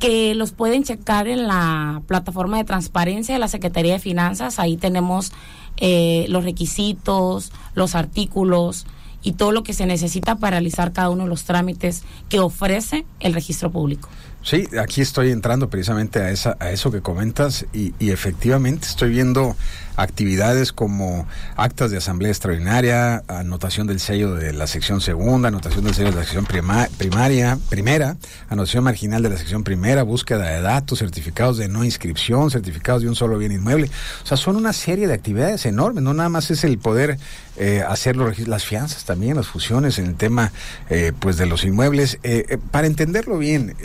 Que 0.00 0.34
los 0.34 0.52
pueden 0.52 0.82
checar 0.82 1.28
en 1.28 1.46
la 1.46 2.02
plataforma 2.06 2.58
de 2.58 2.64
transparencia 2.64 3.34
de 3.34 3.38
la 3.38 3.48
Secretaría 3.48 3.94
de 3.94 4.00
Finanzas. 4.00 4.58
Ahí 4.58 4.76
tenemos 4.76 5.32
eh, 5.76 6.26
los 6.28 6.44
requisitos, 6.44 7.52
los 7.74 7.94
artículos 7.94 8.86
y 9.22 9.32
todo 9.32 9.52
lo 9.52 9.62
que 9.62 9.72
se 9.72 9.86
necesita 9.86 10.36
para 10.36 10.56
realizar 10.56 10.92
cada 10.92 11.10
uno 11.10 11.24
de 11.24 11.30
los 11.30 11.44
trámites 11.44 12.02
que 12.28 12.40
ofrece 12.40 13.06
el 13.20 13.32
registro 13.32 13.70
público. 13.70 14.08
Sí, 14.44 14.68
aquí 14.78 15.00
estoy 15.00 15.30
entrando 15.30 15.70
precisamente 15.70 16.20
a, 16.20 16.30
esa, 16.30 16.58
a 16.60 16.70
eso 16.70 16.92
que 16.92 17.00
comentas 17.00 17.64
y, 17.72 17.94
y 17.98 18.10
efectivamente 18.10 18.86
estoy 18.86 19.08
viendo 19.08 19.56
actividades 19.96 20.72
como 20.72 21.26
actas 21.56 21.90
de 21.90 21.98
asamblea 21.98 22.30
extraordinaria, 22.30 23.22
anotación 23.28 23.86
del 23.86 24.00
sello 24.00 24.34
de 24.34 24.52
la 24.52 24.66
sección 24.66 25.00
segunda, 25.00 25.48
anotación 25.48 25.84
del 25.84 25.94
sello 25.94 26.10
de 26.10 26.16
la 26.16 26.24
sección 26.24 26.46
primaria, 26.46 27.58
primera, 27.68 28.16
anotación 28.48 28.84
marginal 28.84 29.22
de 29.22 29.30
la 29.30 29.36
sección 29.36 29.62
primera, 29.62 30.02
búsqueda 30.02 30.50
de 30.50 30.60
datos, 30.60 30.98
certificados 30.98 31.58
de 31.58 31.68
no 31.68 31.84
inscripción, 31.84 32.50
certificados 32.50 33.02
de 33.02 33.08
un 33.08 33.14
solo 33.14 33.38
bien 33.38 33.52
inmueble. 33.52 33.90
O 34.22 34.26
sea, 34.26 34.36
son 34.36 34.56
una 34.56 34.72
serie 34.72 35.06
de 35.06 35.14
actividades 35.14 35.64
enormes, 35.66 36.02
no 36.02 36.14
nada 36.14 36.28
más 36.28 36.50
es 36.50 36.64
el 36.64 36.78
poder 36.78 37.18
eh, 37.56 37.84
hacer 37.86 38.16
las 38.16 38.64
fianzas 38.64 39.04
también, 39.04 39.36
las 39.36 39.46
fusiones 39.46 39.98
en 39.98 40.06
el 40.06 40.16
tema 40.16 40.52
eh, 40.90 41.12
pues 41.18 41.36
de 41.36 41.46
los 41.46 41.64
inmuebles. 41.64 42.18
Eh, 42.22 42.46
eh 42.48 42.58
para 42.70 42.86
entenderlo 42.86 43.38
bien, 43.38 43.76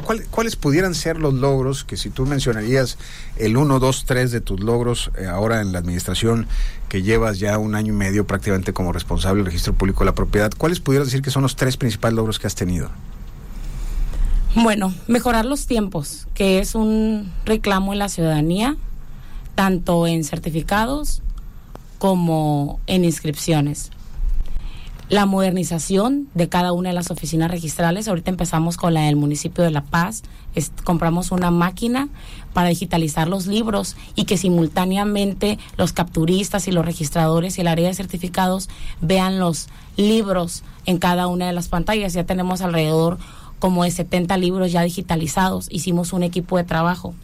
eh, 0.00 0.26
¿cuáles 0.30 0.56
pudieran 0.56 0.94
ser 0.94 1.18
los 1.18 1.34
logros 1.34 1.84
que 1.84 1.96
si 1.96 2.10
tú 2.10 2.26
mencionarías 2.26 2.98
el 3.36 3.56
1, 3.56 3.78
2, 3.78 4.04
3 4.04 4.30
de 4.30 4.40
tus 4.40 4.60
logros 4.60 5.10
ahora 5.30 5.60
en 5.60 5.72
la 5.72 5.78
administración 5.78 6.46
que 6.88 7.02
llevas 7.02 7.38
ya 7.38 7.58
un 7.58 7.74
año 7.74 7.92
y 7.92 7.96
medio 7.96 8.26
prácticamente 8.26 8.72
como 8.72 8.92
responsable 8.92 9.38
del 9.38 9.46
registro 9.46 9.72
público 9.72 10.00
de 10.00 10.06
la 10.06 10.14
propiedad, 10.14 10.50
¿cuáles 10.56 10.80
pudieras 10.80 11.08
decir 11.08 11.22
que 11.22 11.30
son 11.30 11.42
los 11.42 11.56
tres 11.56 11.76
principales 11.76 12.16
logros 12.16 12.38
que 12.38 12.46
has 12.46 12.54
tenido? 12.54 12.90
Bueno, 14.54 14.92
mejorar 15.06 15.44
los 15.44 15.66
tiempos, 15.66 16.26
que 16.34 16.58
es 16.58 16.74
un 16.74 17.32
reclamo 17.44 17.92
en 17.92 18.00
la 18.00 18.08
ciudadanía, 18.08 18.76
tanto 19.54 20.08
en 20.08 20.24
certificados 20.24 21.22
como 21.98 22.80
en 22.86 23.04
inscripciones 23.04 23.90
la 25.10 25.26
modernización 25.26 26.28
de 26.34 26.48
cada 26.48 26.72
una 26.72 26.90
de 26.90 26.94
las 26.94 27.10
oficinas 27.10 27.50
registrales. 27.50 28.06
Ahorita 28.06 28.30
empezamos 28.30 28.76
con 28.76 28.94
la 28.94 29.02
del 29.02 29.16
municipio 29.16 29.64
de 29.64 29.72
La 29.72 29.82
Paz. 29.82 30.22
compramos 30.84 31.32
una 31.32 31.50
máquina 31.50 32.08
para 32.52 32.68
digitalizar 32.68 33.26
los 33.26 33.48
libros 33.48 33.96
y 34.14 34.24
que 34.24 34.36
simultáneamente 34.36 35.58
los 35.76 35.92
capturistas 35.92 36.68
y 36.68 36.72
los 36.72 36.84
registradores 36.84 37.58
y 37.58 37.62
el 37.62 37.66
área 37.66 37.88
de 37.88 37.94
certificados 37.94 38.68
vean 39.00 39.40
los 39.40 39.68
libros 39.96 40.62
en 40.86 40.98
cada 40.98 41.26
una 41.26 41.48
de 41.48 41.54
las 41.54 41.66
pantallas. 41.66 42.12
Ya 42.12 42.22
tenemos 42.22 42.60
alrededor 42.60 43.18
como 43.58 43.82
de 43.82 43.90
70 43.90 44.36
libros 44.36 44.70
ya 44.70 44.82
digitalizados. 44.82 45.66
Hicimos 45.72 46.12
un 46.12 46.22
equipo 46.22 46.56
de 46.56 46.62
trabajo. 46.62 47.14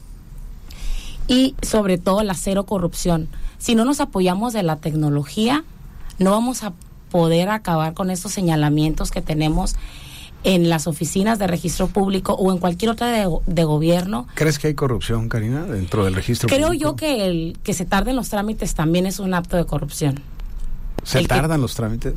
Y 1.29 1.55
sobre 1.63 1.99
todo 1.99 2.25
la 2.25 2.35
cero 2.35 2.67
corrupción. 2.67 3.29
Si 3.59 3.77
no 3.77 3.85
nos 3.85 4.01
apoyamos 4.01 4.53
de 4.53 4.65
la 4.65 4.77
tecnología, 4.77 5.65
no 6.19 6.33
vamos 6.33 6.65
a 6.65 6.73
poder 7.11 7.49
acabar 7.49 7.95
con 7.95 8.11
estos 8.11 8.33
señalamientos 8.33 9.11
que 9.11 9.23
tenemos 9.23 9.77
en 10.45 10.69
las 10.69 10.87
oficinas 10.87 11.41
de 11.41 11.49
registro 11.49 11.89
público 11.89 12.33
o 12.35 12.53
en 12.53 12.59
cualquier 12.59 12.93
otra 12.93 13.09
de, 13.47 13.65
gobierno. 13.65 14.29
¿Crees 14.35 14.61
que 14.61 14.69
hay 14.69 14.75
corrupción, 14.75 15.29
Karina, 15.29 15.65
dentro 15.65 16.05
del 16.05 16.15
registro 16.15 16.49
Creo 16.49 16.69
público? 16.69 16.91
yo 16.91 16.97
que 16.97 17.27
el 17.27 17.59
que 17.65 17.75
se 17.75 17.85
tarden 17.85 18.15
los 18.15 18.29
trámites 18.29 18.75
también 18.75 19.07
es 19.07 19.19
un 19.19 19.35
acto 19.35 19.57
de 19.57 19.67
corrupción. 19.67 20.21
¿Se 21.03 21.25
tardan 21.25 21.61
los 21.61 21.75
trámites? 21.75 22.15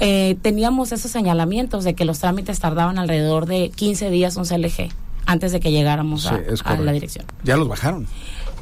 Eh, 0.00 0.38
teníamos 0.40 0.92
esos 0.92 1.10
señalamientos 1.10 1.84
de 1.84 1.94
que 1.94 2.06
los 2.06 2.20
trámites 2.20 2.58
tardaban 2.58 2.98
alrededor 2.98 3.46
de 3.46 3.70
15 3.74 4.10
días 4.10 4.36
un 4.36 4.44
CLG 4.44 4.90
antes 5.26 5.52
de 5.52 5.60
que 5.60 5.70
llegáramos 5.70 6.26
a, 6.26 6.40
a 6.64 6.76
la 6.76 6.92
dirección. 6.92 7.26
¿Ya 7.44 7.58
los 7.58 7.68
bajaron? 7.68 8.06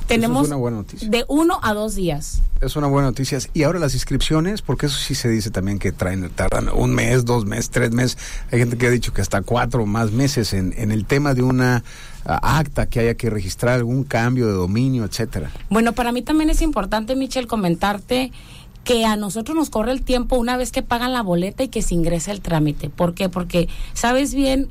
Tenemos 0.06 0.48
de 0.48 1.24
uno 1.28 1.58
a 1.62 1.74
dos 1.74 1.94
días. 1.94 2.40
Es 2.60 2.76
una 2.76 2.86
buena 2.86 3.08
noticia. 3.08 3.38
Y 3.52 3.64
ahora 3.64 3.78
las 3.78 3.94
inscripciones, 3.94 4.62
porque 4.62 4.86
eso 4.86 4.96
sí 4.96 5.14
se 5.14 5.28
dice 5.28 5.50
también 5.50 5.78
que 5.78 5.92
traen, 5.92 6.30
tardan 6.30 6.68
un 6.68 6.94
mes, 6.94 7.24
dos 7.24 7.44
meses, 7.44 7.70
tres 7.70 7.92
meses. 7.92 8.18
Hay 8.50 8.58
gente 8.58 8.78
que 8.78 8.86
ha 8.86 8.90
dicho 8.90 9.12
que 9.12 9.20
hasta 9.20 9.42
cuatro 9.42 9.82
o 9.82 9.86
más 9.86 10.12
meses 10.12 10.52
en, 10.52 10.72
en 10.76 10.90
el 10.90 11.04
tema 11.04 11.34
de 11.34 11.42
una 11.42 11.84
ah, 12.24 12.58
acta 12.58 12.86
que 12.86 13.00
haya 13.00 13.14
que 13.14 13.30
registrar, 13.30 13.74
algún 13.74 14.04
cambio 14.04 14.46
de 14.46 14.52
dominio, 14.52 15.04
etcétera. 15.04 15.50
Bueno, 15.68 15.92
para 15.92 16.12
mí 16.12 16.22
también 16.22 16.50
es 16.50 16.62
importante, 16.62 17.14
Michelle, 17.16 17.46
comentarte 17.46 18.32
que 18.84 19.04
a 19.04 19.16
nosotros 19.16 19.56
nos 19.56 19.68
corre 19.68 19.90
el 19.90 20.02
tiempo 20.02 20.36
una 20.36 20.56
vez 20.56 20.70
que 20.70 20.80
pagan 20.80 21.12
la 21.12 21.20
boleta 21.20 21.64
y 21.64 21.68
que 21.68 21.82
se 21.82 21.94
ingresa 21.94 22.30
el 22.30 22.40
trámite. 22.40 22.88
¿Por 22.88 23.14
qué? 23.14 23.28
Porque 23.28 23.68
sabes 23.94 24.32
bien 24.32 24.68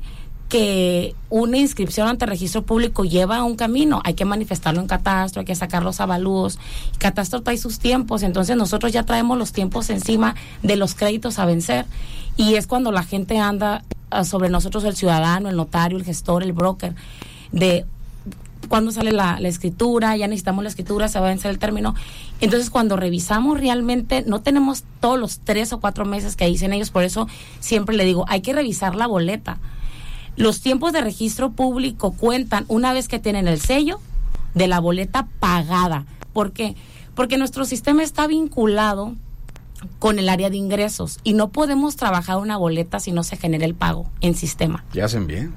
que 0.48 1.14
una 1.28 1.58
inscripción 1.58 2.06
ante 2.06 2.24
registro 2.24 2.62
público 2.62 3.04
lleva 3.04 3.42
un 3.42 3.56
camino, 3.56 4.00
hay 4.04 4.14
que 4.14 4.24
manifestarlo 4.24 4.80
en 4.80 4.86
catastro, 4.86 5.40
hay 5.40 5.46
que 5.46 5.54
sacar 5.54 5.82
los 5.82 6.00
avalúos, 6.00 6.58
catastro 6.98 7.42
trae 7.42 7.58
sus 7.58 7.78
tiempos, 7.78 8.22
entonces 8.22 8.56
nosotros 8.56 8.92
ya 8.92 9.02
traemos 9.02 9.38
los 9.38 9.52
tiempos 9.52 9.90
encima 9.90 10.36
de 10.62 10.76
los 10.76 10.94
créditos 10.94 11.38
a 11.38 11.46
vencer. 11.46 11.86
Y 12.36 12.54
es 12.54 12.66
cuando 12.66 12.92
la 12.92 13.02
gente 13.02 13.38
anda 13.38 13.82
ah, 14.10 14.24
sobre 14.24 14.48
nosotros 14.48 14.84
el 14.84 14.94
ciudadano, 14.94 15.48
el 15.48 15.56
notario, 15.56 15.98
el 15.98 16.04
gestor, 16.04 16.42
el 16.42 16.52
broker, 16.52 16.94
de 17.50 17.84
cuando 18.68 18.90
sale 18.90 19.12
la, 19.12 19.40
la, 19.40 19.48
escritura, 19.48 20.16
ya 20.16 20.26
necesitamos 20.26 20.62
la 20.62 20.70
escritura, 20.70 21.08
se 21.08 21.18
va 21.18 21.26
a 21.26 21.28
vencer 21.30 21.50
el 21.50 21.58
término. 21.58 21.94
Entonces, 22.40 22.68
cuando 22.68 22.96
revisamos 22.96 23.60
realmente, 23.60 24.24
no 24.26 24.42
tenemos 24.42 24.84
todos 25.00 25.18
los 25.18 25.38
tres 25.38 25.72
o 25.72 25.80
cuatro 25.80 26.04
meses 26.04 26.36
que 26.36 26.46
dicen 26.46 26.72
ellos, 26.72 26.90
por 26.90 27.04
eso 27.04 27.28
siempre 27.60 27.96
le 27.96 28.04
digo, 28.04 28.24
hay 28.28 28.40
que 28.40 28.52
revisar 28.52 28.96
la 28.96 29.06
boleta 29.06 29.58
los 30.36 30.60
tiempos 30.60 30.92
de 30.92 31.00
registro 31.00 31.50
público 31.50 32.12
cuentan 32.12 32.64
una 32.68 32.92
vez 32.92 33.08
que 33.08 33.18
tienen 33.18 33.48
el 33.48 33.60
sello 33.60 34.00
de 34.54 34.68
la 34.68 34.80
boleta 34.80 35.28
pagada. 35.40 36.04
¿Por 36.32 36.52
qué? 36.52 36.76
Porque 37.14 37.38
nuestro 37.38 37.64
sistema 37.64 38.02
está 38.02 38.26
vinculado 38.26 39.14
con 39.98 40.18
el 40.18 40.28
área 40.28 40.50
de 40.50 40.56
ingresos 40.56 41.18
y 41.24 41.34
no 41.34 41.48
podemos 41.48 41.96
trabajar 41.96 42.38
una 42.38 42.56
boleta 42.56 43.00
si 43.00 43.12
no 43.12 43.22
se 43.22 43.36
genera 43.36 43.64
el 43.64 43.74
pago 43.74 44.10
en 44.20 44.34
sistema. 44.34 44.84
Y 44.92 45.00
hacen 45.00 45.26
bien. 45.26 45.54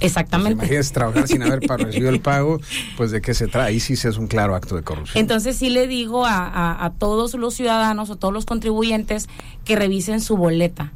Exactamente. 0.00 0.66
Pues 0.66 0.92
trabajar 0.92 1.28
sin 1.28 1.42
haber 1.42 1.60
recibido 1.68 2.08
el 2.08 2.20
pago, 2.20 2.58
pues 2.96 3.10
de 3.10 3.20
qué 3.20 3.34
se 3.34 3.46
trata. 3.46 3.66
Ahí 3.66 3.80
sí 3.80 3.92
es 3.92 4.16
un 4.16 4.26
claro 4.26 4.54
acto 4.54 4.74
de 4.76 4.82
corrupción. 4.82 5.20
Entonces 5.20 5.56
sí 5.56 5.68
le 5.68 5.86
digo 5.86 6.24
a, 6.24 6.84
a 6.84 6.90
todos 6.90 7.34
los 7.34 7.54
ciudadanos 7.54 8.08
o 8.10 8.16
todos 8.16 8.32
los 8.32 8.46
contribuyentes 8.46 9.28
que 9.64 9.76
revisen 9.76 10.20
su 10.20 10.36
boleta 10.36 10.92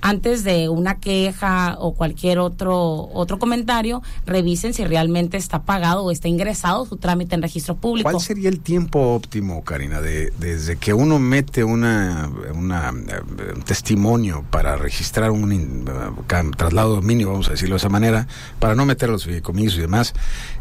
antes 0.00 0.44
de 0.44 0.68
una 0.68 0.98
queja 0.98 1.76
o 1.78 1.94
cualquier 1.94 2.38
otro 2.38 3.08
otro 3.12 3.38
comentario, 3.38 4.02
revisen 4.26 4.74
si 4.74 4.84
realmente 4.84 5.36
está 5.36 5.62
pagado 5.62 6.04
o 6.04 6.10
está 6.10 6.28
ingresado 6.28 6.86
su 6.86 6.96
trámite 6.96 7.34
en 7.34 7.42
registro 7.42 7.76
público. 7.76 8.10
¿Cuál 8.10 8.22
sería 8.22 8.48
el 8.48 8.60
tiempo 8.60 9.14
óptimo, 9.14 9.62
Karina, 9.64 10.00
de, 10.00 10.32
desde 10.38 10.76
que 10.76 10.94
uno 10.94 11.18
mete 11.18 11.64
una, 11.64 12.30
una 12.54 12.90
eh, 12.90 13.52
un 13.54 13.62
testimonio 13.62 14.44
para 14.50 14.76
registrar 14.76 15.30
un 15.30 15.84
uh, 15.88 16.50
traslado 16.56 16.90
de 16.90 16.96
dominio, 16.96 17.30
vamos 17.30 17.48
a 17.48 17.52
decirlo 17.52 17.74
de 17.74 17.78
esa 17.78 17.88
manera, 17.88 18.26
para 18.58 18.74
no 18.74 18.84
meter 18.84 19.08
los 19.08 19.24
fideicomisos 19.24 19.78
y 19.78 19.82
demás, 19.82 20.14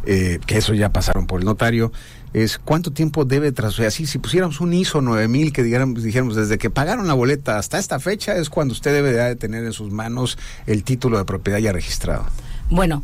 eh, 0.05 0.39
que 0.45 0.57
eso 0.57 0.73
ya 0.73 0.89
pasaron 0.89 1.27
por 1.27 1.39
el 1.39 1.45
notario, 1.45 1.91
es 2.33 2.57
cuánto 2.57 2.91
tiempo 2.91 3.25
debe 3.25 3.53
así 3.85 4.05
si 4.05 4.19
pusiéramos 4.19 4.61
un 4.61 4.73
ISO 4.73 5.01
9000 5.01 5.53
que 5.53 5.63
dijéramos, 5.63 6.03
dijéramos 6.03 6.35
desde 6.35 6.57
que 6.57 6.69
pagaron 6.69 7.07
la 7.07 7.13
boleta 7.13 7.57
hasta 7.57 7.79
esta 7.79 7.99
fecha 7.99 8.35
es 8.35 8.49
cuando 8.49 8.73
usted 8.73 8.93
debe 8.93 9.11
de 9.11 9.35
tener 9.35 9.63
en 9.63 9.73
sus 9.73 9.91
manos 9.91 10.37
el 10.65 10.83
título 10.83 11.17
de 11.17 11.25
propiedad 11.25 11.59
ya 11.59 11.71
registrado. 11.71 12.25
Bueno, 12.69 13.03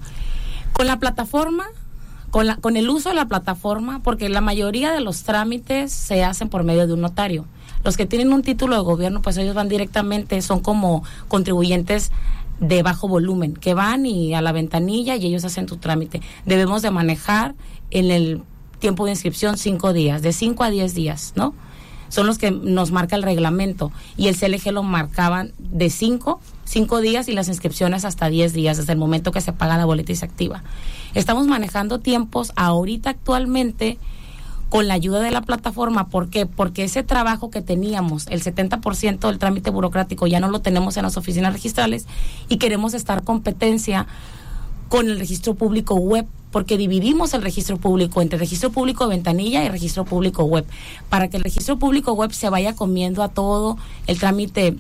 con 0.74 0.88
la 0.88 1.00
plataforma 1.00 1.66
con, 2.34 2.48
la, 2.48 2.56
con 2.56 2.78
el 2.78 2.90
uso 2.90 3.10
de 3.10 3.16
la 3.16 3.28
plataforma, 3.28 4.02
porque 4.02 4.28
la 4.28 4.42
mayoría 4.42 4.92
de 4.92 5.02
los 5.02 5.22
trámites 5.22 5.92
se 5.92 6.24
hacen 6.24 6.50
por 6.50 6.64
medio 6.64 6.88
de 6.88 6.94
un 6.94 7.02
notario. 7.02 7.46
Los 7.84 7.96
que 7.96 8.08
tienen 8.08 8.34
un 8.34 8.42
título 8.42 8.76
de 8.76 8.82
gobierno, 8.82 9.22
pues 9.22 9.38
ellos 9.38 9.54
van 9.54 9.70
directamente, 9.70 10.42
son 10.42 10.60
como 10.62 11.04
contribuyentes 11.28 12.12
de 12.60 12.82
bajo 12.82 13.08
volumen, 13.08 13.54
que 13.54 13.76
van 13.76 14.08
y 14.08 14.34
a 14.34 14.42
la 14.42 14.52
ventanilla 14.52 15.16
y 15.16 15.28
ellos 15.28 15.46
hacen 15.46 15.68
tu 15.68 15.78
trámite. 15.78 16.22
Debemos 16.48 16.82
de 16.82 16.90
manejar 16.90 17.54
en 17.92 18.10
el 18.10 18.42
tiempo 18.84 19.06
de 19.06 19.12
inscripción 19.12 19.58
cinco 19.58 19.94
días, 19.94 20.22
de 20.22 20.34
cinco 20.34 20.66
a 20.66 20.70
diez 20.70 20.94
días, 20.94 21.32
¿no? 21.38 21.54
Son 22.10 22.28
los 22.28 22.38
que 22.38 22.52
nos 22.52 22.92
marca 22.92 23.16
el 23.16 23.24
reglamento 23.24 23.94
y 24.18 24.28
el 24.28 24.36
CLG 24.36 24.74
lo 24.74 24.84
marcaban 24.84 25.54
de 25.58 25.90
cinco 25.90 26.42
cinco 26.66 27.00
días 27.00 27.30
y 27.30 27.32
las 27.32 27.48
inscripciones 27.48 28.04
hasta 28.04 28.28
diez 28.28 28.52
días 28.52 28.76
desde 28.76 28.92
el 28.92 29.00
momento 29.00 29.32
que 29.32 29.40
se 29.40 29.54
paga 29.54 29.78
la 29.78 29.86
boleta 29.86 30.12
y 30.12 30.18
se 30.18 30.26
activa. 30.26 30.64
Estamos 31.14 31.48
manejando 31.48 32.02
tiempos 32.02 32.52
ahorita 32.58 33.12
actualmente 33.12 34.00
con 34.68 34.90
la 34.90 34.96
ayuda 34.96 35.22
de 35.22 35.32
la 35.32 35.40
plataforma. 35.40 36.10
¿Por 36.10 36.30
qué? 36.30 36.46
Porque 36.46 36.84
ese 36.84 37.04
trabajo 37.04 37.50
que 37.50 37.62
teníamos, 37.62 38.28
el 38.28 38.44
70% 38.44 39.28
del 39.28 39.40
trámite 39.40 39.70
burocrático, 39.70 40.28
ya 40.28 40.42
no 40.42 40.50
lo 40.50 40.60
tenemos 40.60 40.98
en 40.98 41.04
las 41.04 41.16
oficinas 41.16 41.54
registrales 41.54 42.06
y 42.50 42.58
queremos 42.58 42.94
estar 42.94 43.24
competencia 43.24 44.08
con 44.90 45.10
el 45.10 45.20
registro 45.20 45.56
público 45.56 45.96
web, 45.96 46.26
porque 46.52 46.78
dividimos 46.78 47.34
el 47.34 47.42
registro 47.42 47.78
público 47.78 48.22
entre 48.22 48.38
registro 48.38 48.72
público 48.72 49.08
ventanilla 49.08 49.64
y 49.64 49.70
registro 49.70 50.06
público 50.06 50.44
web, 50.44 50.66
para 51.10 51.28
que 51.28 51.38
el 51.38 51.44
registro 51.44 51.78
público 51.78 52.14
web 52.14 52.32
se 52.32 52.50
vaya 52.50 52.76
comiendo 52.76 53.24
a 53.24 53.30
todo 53.30 53.78
el 54.08 54.20
trámite 54.20 54.78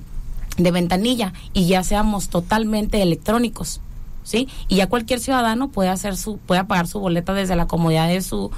de 0.57 0.71
ventanilla 0.71 1.33
y 1.53 1.65
ya 1.67 1.83
seamos 1.83 2.29
totalmente 2.29 3.01
electrónicos. 3.01 3.81
¿Sí? 4.23 4.47
Y 4.69 4.77
ya 4.77 4.87
cualquier 4.87 5.19
ciudadano 5.19 5.67
puede 5.67 5.89
hacer 5.89 6.15
su 6.15 6.37
puede 6.37 6.63
pagar 6.63 6.87
su 6.87 7.01
boleta 7.01 7.33
desde 7.33 7.57
la 7.57 7.67
comodidad 7.67 8.07
de 8.07 8.21
su 8.21 8.51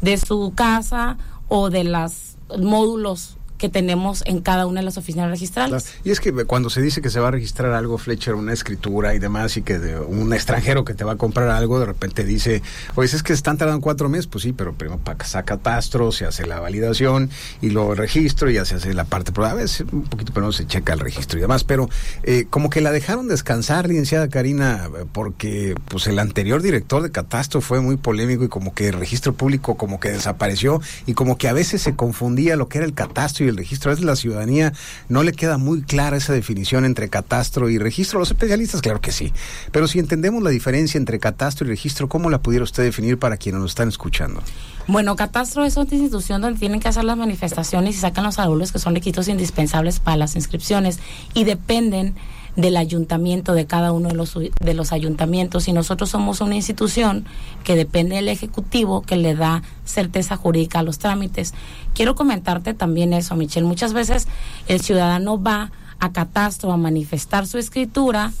de 0.00 0.16
su 0.16 0.52
casa 0.54 1.18
o 1.48 1.68
de 1.68 1.84
los 1.84 2.36
módulos 2.58 3.36
que 3.60 3.68
tenemos 3.68 4.22
en 4.26 4.40
cada 4.40 4.66
una 4.66 4.80
de 4.80 4.86
las 4.86 4.96
oficinas 4.96 5.30
registrales. 5.30 5.92
Y 6.02 6.10
es 6.10 6.18
que 6.18 6.32
cuando 6.32 6.70
se 6.70 6.80
dice 6.80 7.02
que 7.02 7.10
se 7.10 7.20
va 7.20 7.28
a 7.28 7.30
registrar 7.30 7.72
algo, 7.72 7.98
Fletcher, 7.98 8.34
una 8.34 8.54
escritura 8.54 9.14
y 9.14 9.18
demás, 9.18 9.56
y 9.58 9.62
que 9.62 9.78
de 9.78 10.00
un 10.00 10.32
extranjero 10.32 10.84
que 10.84 10.94
te 10.94 11.04
va 11.04 11.12
a 11.12 11.16
comprar 11.16 11.50
algo, 11.50 11.78
de 11.78 11.86
repente 11.86 12.24
dice, 12.24 12.62
pues 12.94 13.12
es 13.12 13.22
que 13.22 13.34
están 13.34 13.58
tardando 13.58 13.82
cuatro 13.82 14.08
meses, 14.08 14.26
pues 14.26 14.42
sí, 14.44 14.52
pero 14.52 14.72
primero 14.72 14.98
para 14.98 15.22
saca 15.24 15.56
catastro, 15.56 16.10
se 16.10 16.24
hace 16.24 16.46
la 16.46 16.58
validación 16.58 17.28
y 17.60 17.68
el 17.68 17.96
registro 17.96 18.50
y 18.50 18.54
ya 18.54 18.64
se 18.64 18.76
hace 18.76 18.94
la 18.94 19.04
parte, 19.04 19.30
pero 19.32 19.46
a 19.46 19.54
veces 19.54 19.86
un 19.92 20.04
poquito 20.04 20.32
pero 20.32 20.46
no 20.46 20.52
se 20.52 20.66
checa 20.66 20.94
el 20.94 21.00
registro 21.00 21.38
y 21.38 21.42
demás, 21.42 21.64
pero 21.64 21.90
eh, 22.22 22.46
como 22.48 22.70
que 22.70 22.80
la 22.80 22.92
dejaron 22.92 23.28
descansar, 23.28 23.88
licenciada 23.88 24.28
Karina, 24.28 24.88
porque 25.12 25.74
pues 25.88 26.06
el 26.06 26.18
anterior 26.18 26.62
director 26.62 27.02
de 27.02 27.10
catastro 27.10 27.60
fue 27.60 27.80
muy 27.80 27.96
polémico 27.96 28.44
y 28.44 28.48
como 28.48 28.72
que 28.72 28.88
el 28.88 28.94
registro 28.94 29.34
público 29.34 29.76
como 29.76 30.00
que 30.00 30.10
desapareció 30.10 30.80
y 31.04 31.12
como 31.12 31.36
que 31.36 31.48
a 31.48 31.52
veces 31.52 31.82
se 31.82 31.94
confundía 31.94 32.56
lo 32.56 32.68
que 32.68 32.78
era 32.78 32.86
el 32.86 32.94
catastro 32.94 33.44
y 33.44 33.49
el 33.50 33.56
registro. 33.56 33.90
A 33.90 33.94
veces 33.94 34.04
la 34.04 34.16
ciudadanía 34.16 34.72
no 35.08 35.22
le 35.22 35.32
queda 35.32 35.58
muy 35.58 35.82
clara 35.82 36.16
esa 36.16 36.32
definición 36.32 36.84
entre 36.84 37.08
catastro 37.08 37.68
y 37.68 37.78
registro. 37.78 38.18
Los 38.18 38.30
especialistas, 38.30 38.80
claro 38.80 39.00
que 39.00 39.12
sí. 39.12 39.32
Pero 39.72 39.88
si 39.88 39.98
entendemos 39.98 40.42
la 40.42 40.50
diferencia 40.50 40.98
entre 40.98 41.18
catastro 41.18 41.66
y 41.66 41.70
registro, 41.70 42.08
¿cómo 42.08 42.30
la 42.30 42.40
pudiera 42.40 42.64
usted 42.64 42.82
definir 42.82 43.18
para 43.18 43.36
quienes 43.36 43.60
nos 43.60 43.72
están 43.72 43.88
escuchando? 43.88 44.42
Bueno, 44.86 45.14
catastro 45.16 45.64
es 45.64 45.76
otra 45.76 45.96
institución 45.96 46.40
donde 46.40 46.58
tienen 46.58 46.80
que 46.80 46.88
hacer 46.88 47.04
las 47.04 47.16
manifestaciones 47.16 47.96
y 47.96 47.98
sacan 47.98 48.24
los 48.24 48.38
árboles 48.38 48.72
que 48.72 48.78
son 48.78 48.94
requisitos 48.94 49.28
indispensables 49.28 50.00
para 50.00 50.16
las 50.16 50.34
inscripciones 50.34 50.98
y 51.34 51.44
dependen 51.44 52.14
del 52.56 52.76
ayuntamiento, 52.76 53.54
de 53.54 53.66
cada 53.66 53.92
uno 53.92 54.08
de 54.08 54.14
los, 54.14 54.34
de 54.34 54.74
los 54.74 54.92
ayuntamientos, 54.92 55.68
y 55.68 55.72
nosotros 55.72 56.10
somos 56.10 56.40
una 56.40 56.56
institución 56.56 57.24
que 57.64 57.76
depende 57.76 58.16
del 58.16 58.28
Ejecutivo 58.28 59.02
que 59.02 59.16
le 59.16 59.34
da 59.34 59.62
certeza 59.84 60.36
jurídica 60.36 60.80
a 60.80 60.82
los 60.82 60.98
trámites. 60.98 61.54
Quiero 61.94 62.14
comentarte 62.14 62.74
también 62.74 63.12
eso, 63.12 63.36
Michelle. 63.36 63.66
Muchas 63.66 63.92
veces 63.92 64.28
el 64.68 64.80
ciudadano 64.80 65.40
va 65.40 65.72
a 65.98 66.12
catastro 66.12 66.72
a 66.72 66.76
manifestar 66.76 67.46
su 67.46 67.58
escritura 67.58 68.32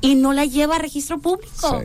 y 0.00 0.16
no 0.16 0.32
la 0.32 0.44
lleva 0.44 0.76
a 0.76 0.78
registro 0.78 1.20
público. 1.20 1.80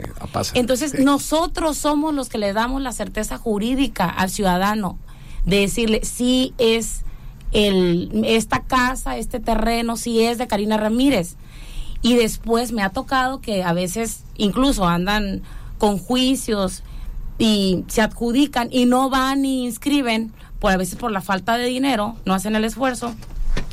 Entonces, 0.55 0.99
nosotros 0.99 1.77
somos 1.77 2.13
los 2.13 2.29
que 2.29 2.39
le 2.39 2.51
damos 2.51 2.81
la 2.81 2.91
certeza 2.91 3.37
jurídica 3.37 4.09
al 4.09 4.31
ciudadano 4.31 4.97
de 5.45 5.59
decirle 5.59 6.01
si 6.03 6.53
es 6.57 7.03
el, 7.51 8.23
esta 8.25 8.63
casa, 8.63 9.17
este 9.17 9.39
terreno, 9.39 9.95
si 9.97 10.23
es 10.23 10.37
de 10.37 10.47
Karina 10.47 10.77
Ramírez. 10.77 11.35
Y 12.01 12.15
después 12.15 12.71
me 12.71 12.83
ha 12.83 12.89
tocado 12.89 13.41
que 13.41 13.63
a 13.63 13.73
veces 13.73 14.23
incluso 14.35 14.87
andan 14.87 15.41
con 15.77 15.97
juicios 15.97 16.83
y 17.39 17.83
se 17.87 18.01
adjudican 18.01 18.69
y 18.71 18.85
no 18.85 19.09
van 19.09 19.41
ni 19.43 19.65
inscriben, 19.65 20.31
por 20.59 20.71
a 20.71 20.77
veces 20.77 20.95
por 20.95 21.11
la 21.11 21.21
falta 21.21 21.57
de 21.57 21.65
dinero, 21.65 22.15
no 22.25 22.33
hacen 22.33 22.55
el 22.55 22.65
esfuerzo 22.65 23.13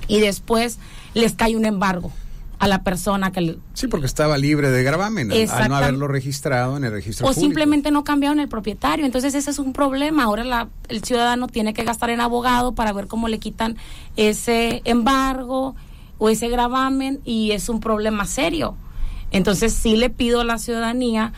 y 0.06 0.20
después 0.20 0.78
les 1.14 1.32
cae 1.32 1.56
un 1.56 1.64
embargo 1.64 2.12
a 2.58 2.68
la 2.68 2.82
persona 2.82 3.32
que 3.32 3.58
sí 3.74 3.88
porque 3.88 4.06
estaba 4.06 4.38
libre 4.38 4.70
de 4.70 4.82
gravamen 4.82 5.30
al 5.32 5.68
no 5.68 5.76
haberlo 5.76 6.08
registrado 6.08 6.76
en 6.76 6.84
el 6.84 6.92
registro 6.92 7.26
o 7.26 7.28
público. 7.28 7.40
simplemente 7.40 7.90
no 7.90 8.04
cambiaron 8.04 8.38
el 8.38 8.48
propietario 8.48 9.04
entonces 9.04 9.34
ese 9.34 9.50
es 9.50 9.58
un 9.58 9.72
problema 9.72 10.24
ahora 10.24 10.44
la, 10.44 10.68
el 10.88 11.02
ciudadano 11.02 11.48
tiene 11.48 11.74
que 11.74 11.84
gastar 11.84 12.10
en 12.10 12.20
abogado 12.20 12.72
para 12.72 12.92
ver 12.92 13.06
cómo 13.06 13.28
le 13.28 13.38
quitan 13.38 13.76
ese 14.16 14.82
embargo 14.84 15.74
o 16.18 16.28
ese 16.28 16.48
gravamen 16.48 17.20
y 17.24 17.52
es 17.52 17.68
un 17.68 17.80
problema 17.80 18.26
serio. 18.26 18.76
Entonces 19.30 19.72
sí 19.72 19.96
le 19.96 20.10
pido 20.10 20.40
a 20.40 20.44
la 20.44 20.58
ciudadanía 20.58 21.32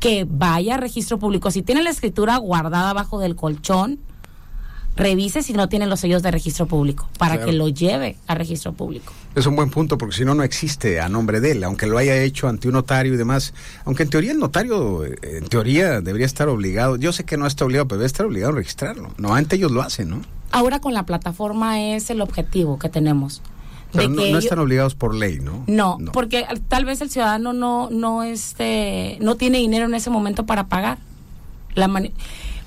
que 0.00 0.26
vaya 0.28 0.74
a 0.74 0.78
registro 0.78 1.18
público. 1.18 1.50
Si 1.50 1.62
tiene 1.62 1.82
la 1.82 1.90
escritura 1.90 2.36
guardada 2.38 2.90
abajo 2.90 3.20
del 3.20 3.36
colchón, 3.36 4.00
revise 4.96 5.42
si 5.42 5.52
no 5.52 5.68
tiene 5.68 5.86
los 5.86 6.00
sellos 6.00 6.22
de 6.22 6.30
registro 6.30 6.66
público 6.66 7.08
para 7.18 7.44
que 7.44 7.52
lo 7.52 7.68
lleve 7.68 8.16
a 8.26 8.34
registro 8.34 8.72
público. 8.72 9.12
Es 9.34 9.46
un 9.46 9.56
buen 9.56 9.70
punto 9.70 9.96
porque 9.96 10.16
si 10.16 10.24
no, 10.24 10.34
no 10.34 10.42
existe 10.42 11.00
a 11.00 11.08
nombre 11.08 11.40
de 11.40 11.52
él, 11.52 11.64
aunque 11.64 11.86
lo 11.86 11.98
haya 11.98 12.20
hecho 12.22 12.48
ante 12.48 12.68
un 12.68 12.74
notario 12.74 13.14
y 13.14 13.16
demás. 13.16 13.54
Aunque 13.84 14.02
en 14.02 14.10
teoría 14.10 14.32
el 14.32 14.38
notario, 14.38 15.04
en 15.04 15.46
teoría, 15.48 16.00
debería 16.00 16.26
estar 16.26 16.48
obligado. 16.48 16.96
Yo 16.96 17.12
sé 17.12 17.24
que 17.24 17.36
no 17.36 17.46
está 17.46 17.64
obligado, 17.64 17.86
pero 17.86 17.98
debe 17.98 18.06
estar 18.06 18.26
obligado 18.26 18.52
a 18.52 18.56
registrarlo. 18.56 19.10
No, 19.18 19.34
antes 19.34 19.58
ellos 19.58 19.70
lo 19.70 19.82
hacen, 19.82 20.10
¿no? 20.10 20.22
Ahora 20.50 20.80
con 20.80 20.94
la 20.94 21.06
plataforma 21.06 21.80
es 21.80 22.10
el 22.10 22.20
objetivo 22.20 22.78
que 22.78 22.88
tenemos 22.88 23.40
no, 23.92 24.38
están 24.38 24.58
obligados 24.58 24.94
por 24.94 25.14
ley, 25.14 25.40
¿no? 25.40 25.64
¿no? 25.66 25.98
porque 26.12 26.46
tal 26.68 26.84
vez 26.84 27.00
el 27.00 27.10
ciudadano 27.10 27.52
no 27.52 27.88
no 27.90 28.22
este 28.22 29.18
no 29.20 29.36
tiene 29.36 29.58
dinero 29.58 29.86
en 29.86 29.94
ese 29.94 30.10
momento 30.10 30.46
para 30.46 30.66
pagar. 30.66 30.98
La 31.74 31.88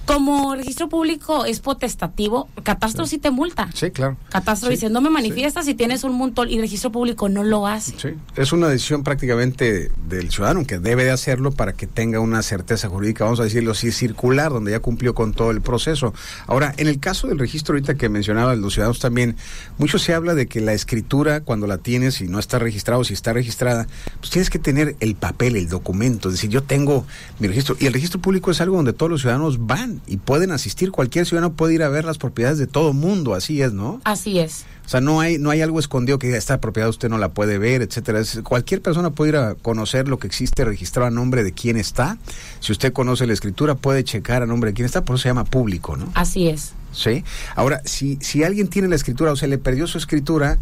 como 0.05 0.55
registro 0.55 0.89
público 0.89 1.45
es 1.45 1.59
potestativo, 1.59 2.49
Catastro 2.63 3.05
sí, 3.05 3.17
te 3.17 3.31
multa. 3.31 3.69
Sí, 3.73 3.91
claro. 3.91 4.17
Catastro 4.29 4.69
dice, 4.69 4.89
no 4.89 5.01
me 5.01 5.09
manifiestas 5.09 5.65
si 5.65 5.73
tienes 5.75 6.03
un 6.03 6.15
montón 6.15 6.49
y 6.49 6.59
registro 6.59 6.91
público 6.91 7.29
no 7.29 7.43
lo 7.43 7.67
hace. 7.67 7.93
Sí, 7.97 8.09
es 8.35 8.51
una 8.51 8.67
decisión 8.67 9.03
prácticamente 9.03 9.91
del 10.07 10.29
ciudadano 10.29 10.65
que 10.65 10.79
debe 10.79 11.05
de 11.05 11.11
hacerlo 11.11 11.51
para 11.51 11.73
que 11.73 11.87
tenga 11.87 12.19
una 12.19 12.41
certeza 12.41 12.89
jurídica, 12.89 13.23
vamos 13.23 13.39
a 13.39 13.43
decirlo 13.43 13.71
así, 13.71 13.91
circular, 13.91 14.51
donde 14.51 14.71
ya 14.71 14.79
cumplió 14.79 15.13
con 15.13 15.33
todo 15.33 15.51
el 15.51 15.61
proceso. 15.61 16.13
Ahora, 16.47 16.73
en 16.77 16.87
el 16.87 16.99
caso 16.99 17.27
del 17.27 17.39
registro 17.39 17.73
ahorita 17.73 17.95
que 17.95 18.09
mencionaba 18.09 18.55
los 18.55 18.73
ciudadanos 18.73 18.99
también, 18.99 19.37
mucho 19.77 19.99
se 19.99 20.13
habla 20.13 20.33
de 20.33 20.47
que 20.47 20.59
la 20.59 20.73
escritura, 20.73 21.41
cuando 21.41 21.67
la 21.67 21.77
tienes 21.77 22.19
y 22.21 22.27
no 22.27 22.39
está 22.39 22.59
registrado, 22.59 23.03
si 23.03 23.13
está 23.13 23.33
registrada, 23.33 23.87
pues 24.19 24.31
tienes 24.31 24.49
que 24.49 24.59
tener 24.59 24.95
el 24.99 25.15
papel, 25.15 25.55
el 25.55 25.69
documento, 25.69 26.29
es 26.29 26.35
decir, 26.35 26.49
yo 26.49 26.63
tengo 26.63 27.05
mi 27.39 27.47
registro, 27.47 27.77
y 27.79 27.85
el 27.85 27.93
registro 27.93 28.19
público 28.19 28.51
es 28.51 28.59
algo 28.61 28.75
donde 28.75 28.93
todos 28.93 29.09
los 29.09 29.21
ciudadanos 29.21 29.65
van 29.65 29.92
y 30.07 30.17
pueden 30.17 30.51
asistir. 30.51 30.91
Cualquier 30.91 31.25
ciudadano 31.25 31.53
puede 31.53 31.73
ir 31.73 31.83
a 31.83 31.89
ver 31.89 32.05
las 32.05 32.17
propiedades 32.17 32.57
de 32.57 32.67
todo 32.67 32.93
mundo, 32.93 33.33
así 33.33 33.61
es, 33.61 33.73
¿no? 33.73 34.01
Así 34.03 34.39
es. 34.39 34.65
O 34.85 34.89
sea, 34.89 34.99
no 34.99 35.21
hay, 35.21 35.37
no 35.37 35.49
hay 35.49 35.61
algo 35.61 35.79
escondido 35.79 36.19
que 36.19 36.27
diga, 36.27 36.37
esta 36.37 36.59
propiedad 36.59 36.89
usted 36.89 37.09
no 37.09 37.17
la 37.17 37.29
puede 37.29 37.57
ver, 37.57 37.81
etcétera. 37.81 38.21
cualquier 38.43 38.81
persona 38.81 39.11
puede 39.11 39.29
ir 39.29 39.37
a 39.37 39.55
conocer 39.55 40.07
lo 40.07 40.19
que 40.19 40.27
existe 40.27 40.65
registrado 40.65 41.07
a 41.07 41.11
nombre 41.11 41.43
de 41.43 41.53
quién 41.53 41.77
está. 41.77 42.17
Si 42.59 42.71
usted 42.71 42.91
conoce 42.91 43.25
la 43.25 43.33
escritura, 43.33 43.75
puede 43.75 44.03
checar 44.03 44.43
a 44.43 44.45
nombre 44.45 44.71
de 44.71 44.75
quién 44.75 44.85
está, 44.85 45.05
por 45.05 45.15
eso 45.15 45.23
se 45.23 45.29
llama 45.29 45.45
público, 45.45 45.95
¿no? 45.95 46.11
Así 46.15 46.49
es. 46.49 46.73
Sí. 46.91 47.23
Ahora, 47.55 47.81
si, 47.85 48.17
si 48.21 48.43
alguien 48.43 48.67
tiene 48.67 48.87
la 48.87 48.95
escritura 48.95 49.31
o 49.31 49.35
se 49.35 49.47
le 49.47 49.57
perdió 49.57 49.87
su 49.87 49.97
escritura, 49.97 50.59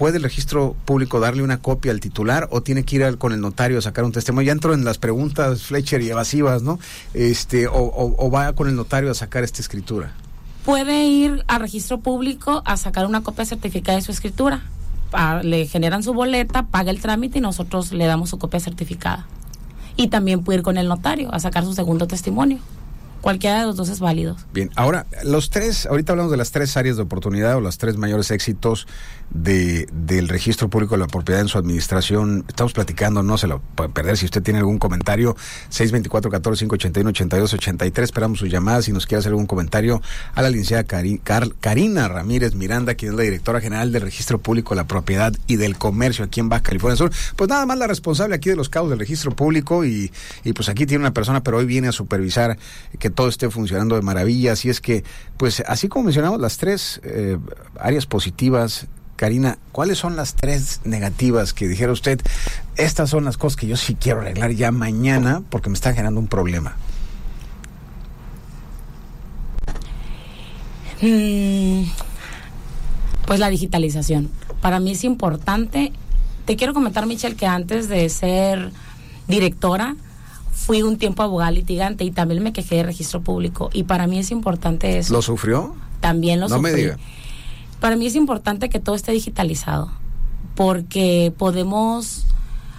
¿puede 0.00 0.16
el 0.16 0.22
registro 0.22 0.74
público 0.86 1.20
darle 1.20 1.42
una 1.42 1.58
copia 1.58 1.92
al 1.92 2.00
titular 2.00 2.48
o 2.50 2.62
tiene 2.62 2.84
que 2.84 2.96
ir 2.96 3.18
con 3.18 3.34
el 3.34 3.42
notario 3.42 3.76
a 3.76 3.82
sacar 3.82 4.02
un 4.06 4.12
testimonio? 4.12 4.46
Ya 4.46 4.52
entro 4.52 4.72
en 4.72 4.82
las 4.82 4.96
preguntas 4.96 5.64
Fletcher 5.64 6.00
y 6.00 6.08
evasivas, 6.08 6.62
¿no? 6.62 6.78
Este, 7.12 7.68
o, 7.70 8.30
va 8.30 8.50
con 8.54 8.66
el 8.66 8.76
notario 8.76 9.10
a 9.10 9.14
sacar 9.14 9.44
esta 9.44 9.60
escritura. 9.60 10.14
Puede 10.64 11.04
ir 11.04 11.44
al 11.48 11.60
registro 11.60 12.00
público 12.00 12.62
a 12.64 12.78
sacar 12.78 13.04
una 13.04 13.20
copia 13.20 13.44
certificada 13.44 13.98
de 13.98 14.02
su 14.02 14.10
escritura. 14.10 14.62
le 15.42 15.66
generan 15.66 16.02
su 16.02 16.14
boleta, 16.14 16.62
paga 16.62 16.90
el 16.90 17.02
trámite 17.02 17.36
y 17.36 17.42
nosotros 17.42 17.92
le 17.92 18.06
damos 18.06 18.30
su 18.30 18.38
copia 18.38 18.58
certificada. 18.58 19.26
Y 19.96 20.08
también 20.08 20.42
puede 20.44 20.60
ir 20.60 20.62
con 20.62 20.78
el 20.78 20.88
notario 20.88 21.28
a 21.34 21.40
sacar 21.40 21.66
su 21.66 21.74
segundo 21.74 22.06
testimonio. 22.06 22.58
Cualquiera 23.20 23.60
de 23.60 23.66
los 23.66 23.76
dos 23.76 23.90
es 23.90 24.00
válido. 24.00 24.36
Bien, 24.52 24.70
ahora, 24.76 25.06
los 25.24 25.50
tres, 25.50 25.86
ahorita 25.86 26.12
hablamos 26.12 26.30
de 26.30 26.38
las 26.38 26.52
tres 26.52 26.76
áreas 26.76 26.96
de 26.96 27.02
oportunidad 27.02 27.56
o 27.56 27.60
los 27.60 27.78
tres 27.78 27.96
mayores 27.96 28.30
éxitos 28.30 28.86
de, 29.30 29.88
del 29.92 30.28
registro 30.28 30.70
público 30.70 30.94
de 30.94 31.00
la 31.00 31.06
propiedad 31.06 31.40
en 31.40 31.48
su 31.48 31.56
administración. 31.58 32.44
Estamos 32.48 32.72
platicando, 32.72 33.22
no 33.22 33.36
se 33.38 33.46
lo 33.46 33.60
puede 33.74 33.90
perder. 33.90 34.16
Si 34.16 34.24
usted 34.24 34.42
tiene 34.42 34.58
algún 34.60 34.78
comentario, 34.78 35.36
624-14-581-82-83. 35.70 38.02
Esperamos 38.02 38.38
sus 38.38 38.50
llamadas. 38.50 38.86
Si 38.86 38.92
nos 38.92 39.06
quiere 39.06 39.18
hacer 39.20 39.30
algún 39.30 39.46
comentario 39.46 40.02
a 40.34 40.42
la 40.42 40.50
licenciada 40.50 40.84
Karina 40.84 42.08
Ramírez 42.08 42.54
Miranda, 42.54 42.94
quien 42.94 43.12
es 43.12 43.18
la 43.18 43.24
directora 43.24 43.60
general 43.60 43.92
del 43.92 44.02
registro 44.02 44.38
público 44.38 44.74
de 44.74 44.80
la 44.80 44.86
propiedad 44.86 45.32
y 45.46 45.56
del 45.56 45.76
comercio 45.76 46.24
aquí 46.24 46.40
en 46.40 46.48
Baja 46.48 46.62
California 46.62 46.96
Sur. 46.96 47.12
Pues 47.36 47.50
nada 47.50 47.66
más 47.66 47.76
la 47.78 47.86
responsable 47.86 48.34
aquí 48.34 48.50
de 48.50 48.56
los 48.56 48.68
cabos 48.68 48.90
del 48.90 48.98
registro 48.98 49.30
público 49.30 49.84
y, 49.84 50.10
y 50.44 50.52
pues 50.52 50.68
aquí 50.68 50.86
tiene 50.86 51.02
una 51.02 51.12
persona, 51.12 51.42
pero 51.42 51.58
hoy 51.58 51.66
viene 51.66 51.88
a 51.88 51.92
supervisar 51.92 52.58
que 52.98 53.09
todo 53.10 53.28
esté 53.28 53.50
funcionando 53.50 53.94
de 53.94 54.02
maravilla. 54.02 54.52
Así 54.52 54.68
es 54.68 54.80
que, 54.80 55.04
pues 55.36 55.62
así 55.66 55.88
como 55.88 56.04
mencionamos 56.06 56.40
las 56.40 56.56
tres 56.56 57.00
eh, 57.04 57.38
áreas 57.78 58.06
positivas 58.06 58.88
Karina, 59.20 59.58
¿cuáles 59.70 59.98
son 59.98 60.16
las 60.16 60.34
tres 60.34 60.80
negativas 60.84 61.52
que 61.52 61.68
dijera 61.68 61.92
usted? 61.92 62.22
Estas 62.76 63.10
son 63.10 63.26
las 63.26 63.36
cosas 63.36 63.58
que 63.58 63.66
yo 63.66 63.76
sí 63.76 63.94
quiero 63.94 64.22
arreglar 64.22 64.52
ya 64.52 64.72
mañana 64.72 65.42
porque 65.50 65.68
me 65.68 65.74
están 65.74 65.92
generando 65.94 66.20
un 66.20 66.26
problema. 66.26 66.74
Mm, 71.02 71.82
pues 73.26 73.40
la 73.40 73.50
digitalización. 73.50 74.30
Para 74.62 74.80
mí 74.80 74.92
es 74.92 75.04
importante. 75.04 75.92
Te 76.46 76.56
quiero 76.56 76.72
comentar, 76.72 77.04
Michelle, 77.04 77.36
que 77.36 77.46
antes 77.46 77.90
de 77.90 78.08
ser 78.08 78.72
directora, 79.28 79.96
fui 80.60 80.82
un 80.82 80.98
tiempo 80.98 81.22
abogada 81.22 81.50
litigante 81.50 82.04
y 82.04 82.10
también 82.10 82.42
me 82.42 82.52
quejé 82.52 82.76
de 82.76 82.82
registro 82.82 83.22
público. 83.22 83.70
Y 83.72 83.84
para 83.84 84.06
mí 84.06 84.18
es 84.18 84.30
importante 84.30 84.98
eso. 84.98 85.14
¿Lo 85.14 85.22
sufrió? 85.22 85.74
También 86.00 86.38
lo 86.38 86.48
no 86.48 86.56
sufrí. 86.56 86.72
Me 86.72 86.78
diga. 86.78 86.96
Para 87.80 87.96
mí 87.96 88.06
es 88.06 88.14
importante 88.14 88.68
que 88.68 88.78
todo 88.78 88.94
esté 88.94 89.12
digitalizado, 89.12 89.90
porque 90.54 91.32
podemos 91.36 92.26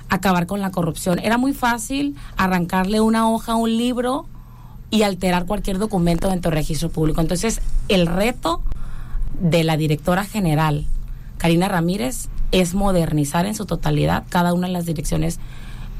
acabar 0.09 0.45
con 0.45 0.61
la 0.61 0.69
corrupción. 0.69 1.17
Era 1.19 1.39
muy 1.39 1.53
fácil 1.53 2.15
arrancarle 2.37 3.01
una 3.01 3.27
hoja 3.27 3.53
a 3.53 3.55
un 3.55 3.75
libro 3.75 4.27
y 4.91 5.01
alterar 5.01 5.45
cualquier 5.45 5.79
documento 5.79 6.29
dentro 6.29 6.51
del 6.51 6.57
registro 6.57 6.89
público. 6.89 7.19
Entonces, 7.19 7.61
el 7.87 8.05
reto 8.05 8.61
de 9.39 9.63
la 9.63 9.75
directora 9.75 10.23
general, 10.23 10.85
Karina 11.39 11.67
Ramírez, 11.67 12.27
es 12.51 12.75
modernizar 12.75 13.47
en 13.47 13.55
su 13.55 13.65
totalidad 13.65 14.25
cada 14.29 14.53
una 14.53 14.67
de 14.67 14.73
las 14.73 14.85
direcciones 14.85 15.39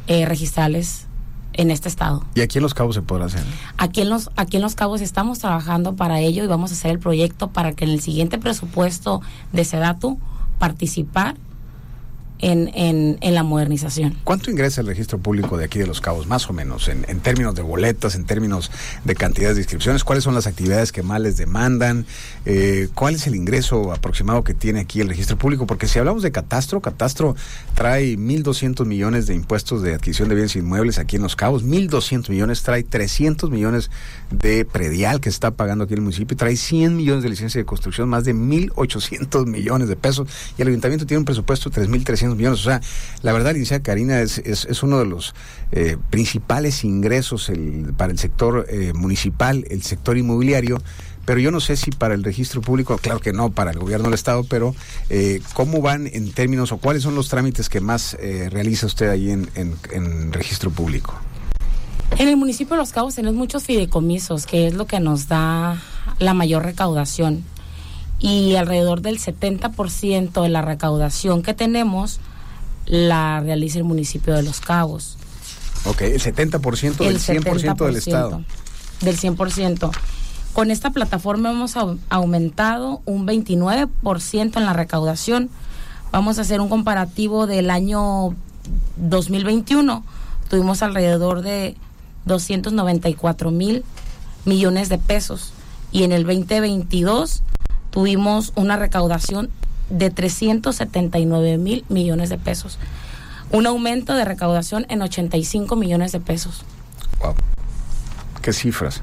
eh, 0.08 0.26
registrales 0.26 1.08
en 1.54 1.72
este 1.72 1.90
estado. 1.90 2.24
¿Y 2.36 2.42
aquí 2.42 2.58
en 2.58 2.64
Los 2.64 2.74
Cabos 2.74 2.96
se 2.96 3.02
podrá 3.02 3.26
hacer? 3.26 3.44
Aquí 3.78 4.02
en 4.02 4.10
Los, 4.10 4.30
aquí 4.36 4.58
en 4.58 4.64
Los 4.64 4.76
Cabos 4.76 5.02
estamos 5.02 5.40
trabajando 5.40 5.96
para 5.96 6.20
ello 6.20 6.44
y 6.44 6.48
vamos 6.48 6.72
a 6.72 6.74
hacer 6.74 6.92
el 6.92 7.00
proyecto 7.00 7.50
para 7.50 7.74
que 7.74 7.86
en 7.86 7.92
el 7.92 8.02
siguiente 8.02 8.38
presupuesto 8.38 9.22
de 9.52 9.66
Sedatu 9.66 10.20
participar 10.60 11.36
en, 12.42 12.72
en, 12.74 13.18
en, 13.22 13.36
la 13.36 13.44
modernización. 13.44 14.18
¿Cuánto 14.24 14.52
ingresa 14.52 14.82
el 14.82 14.88
registro 14.88 15.20
público 15.20 15.58
de 15.58 15.66
aquí 15.66 15.80
de 15.80 15.88
Los 15.88 16.02
Cabos, 16.02 16.28
más 16.28 16.50
o 16.50 16.54
menos, 16.54 16.88
en, 16.88 17.06
en, 17.08 17.20
términos 17.20 17.56
de 17.56 17.62
boletas, 17.62 18.16
en 18.16 18.26
términos 18.26 18.72
de 19.06 19.16
cantidades 19.16 19.56
de 19.56 19.62
inscripciones? 19.62 20.04
¿Cuáles 20.04 20.24
son 20.24 20.34
las 20.34 20.48
actividades 20.48 20.92
que 20.92 21.04
más 21.04 21.22
les 21.22 21.38
demandan? 21.38 22.06
Eh, 22.46 22.90
¿Cuál 22.96 23.16
es 23.16 23.28
el 23.28 23.36
ingreso 23.36 23.92
aproximado 23.92 24.44
que 24.44 24.54
tiene 24.54 24.80
aquí 24.80 25.02
el 25.02 25.10
registro 25.10 25.38
público? 25.38 25.68
Porque 25.68 25.88
si 25.88 26.00
hablamos 26.00 26.24
de 26.24 26.32
catastro, 26.32 26.82
catastro 26.82 27.36
trae 27.76 28.18
1.200 28.18 28.86
millones 28.86 29.28
de 29.28 29.36
impuestos 29.36 29.82
de 29.82 29.94
adquisición 29.94 30.30
de 30.30 30.36
bienes 30.36 30.56
inmuebles 30.56 30.98
aquí 30.98 31.18
en 31.18 31.22
Los 31.22 31.36
Cabos, 31.36 31.64
1.200 31.64 32.30
millones, 32.30 32.64
trae 32.64 32.84
300 32.84 33.50
millones 33.50 33.92
de 34.32 34.66
predial 34.66 35.22
que 35.22 35.30
está 35.30 35.52
pagando 35.52 35.84
aquí 35.84 35.94
el 35.94 36.02
municipio, 36.02 36.36
trae 36.36 36.56
100 36.56 36.96
millones 36.96 37.24
de 37.24 37.30
licencia 37.30 37.60
de 37.60 37.66
construcción, 37.66 38.10
más 38.10 38.24
de 38.24 38.34
1.800 38.34 39.46
millones 39.46 39.88
de 39.88 39.96
pesos, 39.96 40.28
y 40.58 40.62
el 40.62 40.70
ayuntamiento 40.70 41.06
tiene 41.06 41.20
un 41.20 41.26
presupuesto 41.26 41.70
de 41.70 41.88
3.300 41.88 42.31
millones. 42.38 42.60
O 42.60 42.64
sea, 42.64 42.82
la 43.22 43.34
verdad, 43.34 43.54
licenciada 43.54 43.84
Karina, 43.84 44.22
es, 44.22 44.38
es, 44.40 44.66
es, 44.66 44.84
uno 44.84 45.00
de 45.00 45.06
los 45.06 45.34
eh, 45.72 45.98
principales 46.10 46.84
ingresos 46.84 47.52
para 47.98 48.12
el 48.12 48.20
sector 48.20 48.66
eh, 48.70 48.94
municipal, 48.94 49.66
el 49.70 49.84
sector 49.84 50.18
inmobiliario. 50.18 50.82
Pero 51.26 51.40
yo 51.40 51.52
no 51.52 51.60
sé 51.60 51.78
si 51.78 51.92
para 51.92 52.16
el 52.16 52.24
registro 52.24 52.62
público, 52.62 52.98
claro 52.98 53.20
que 53.20 53.32
no, 53.32 53.52
para 53.52 53.72
el 53.72 53.80
gobierno 53.80 54.06
del 54.06 54.16
Estado, 54.16 54.44
pero 54.44 54.76
eh, 55.10 55.40
¿cómo 55.54 55.82
van 55.82 56.08
en 56.08 56.32
términos 56.32 56.72
o 56.72 56.78
cuáles 56.78 57.04
son 57.04 57.16
los 57.16 57.30
trámites 57.30 57.70
que 57.70 57.80
más 57.80 58.18
eh, 58.20 58.50
realiza 58.50 58.88
usted 58.88 59.10
ahí 59.10 59.30
en, 59.30 59.48
en, 59.56 59.76
en 59.92 60.34
registro 60.34 60.72
público? 60.72 61.14
En 62.18 62.28
el 62.28 62.38
municipio 62.38 62.76
de 62.76 62.82
Los 62.82 62.92
Cabos 62.92 63.16
tenemos 63.16 63.38
muchos 63.38 63.64
fideicomisos, 63.64 64.46
que 64.46 64.68
es 64.68 64.74
lo 64.74 64.86
que 64.86 65.00
nos 65.00 65.28
da 65.28 65.82
la 66.20 66.34
mayor 66.34 66.64
recaudación. 66.64 67.44
Y 68.22 68.56
alrededor 68.56 69.02
del 69.02 69.20
70% 69.20 70.44
de 70.44 70.50
la 70.50 70.62
recaudación 70.62 71.42
que 71.42 71.54
tenemos 71.54 72.20
la 72.86 73.40
realiza 73.40 73.80
el 73.80 73.84
municipio 73.84 74.36
de 74.36 74.44
Los 74.44 74.60
Cabos. 74.62 75.18
Ok, 75.86 76.02
el 76.02 76.22
70% 76.22 76.98
del 76.98 77.08
El 77.16 77.20
100% 77.20 77.44
70% 77.44 77.86
del 77.86 77.96
Estado. 77.96 78.44
Del 79.02 79.18
100%. 79.18 79.90
Con 80.54 80.70
esta 80.70 80.92
plataforma 80.92 81.50
hemos 81.52 81.76
au- 81.76 81.98
aumentado 82.10 83.02
un 83.06 83.26
29% 83.26 84.58
en 84.58 84.66
la 84.66 84.74
recaudación. 84.74 85.50
Vamos 86.12 86.38
a 86.38 86.42
hacer 86.42 86.62
un 86.62 86.70
comparativo 86.70 87.48
del 87.48 87.72
año 87.72 88.36
2021. 88.98 90.04
Tuvimos 90.50 90.84
alrededor 90.84 91.42
de 91.42 91.76
294 92.26 93.50
mil 93.52 93.84
millones 94.46 94.90
de 94.90 94.98
pesos. 94.98 95.54
Y 95.92 96.04
en 96.04 96.12
el 96.12 96.24
2022 96.26 97.42
tuvimos 97.92 98.54
una 98.56 98.78
recaudación 98.78 99.50
de 99.90 100.10
379 100.10 101.58
mil 101.58 101.86
millones 101.90 102.30
de 102.30 102.38
pesos. 102.38 102.80
Un 103.52 103.68
aumento 103.68 104.16
de 104.16 104.26
recaudación 104.26 104.86
en 104.90 105.02
85 105.02 105.76
millones 105.76 106.12
de 106.14 106.22
pesos. 106.22 106.64
Wow. 107.20 107.36
¿Qué 108.42 108.54
cifras? 108.54 109.02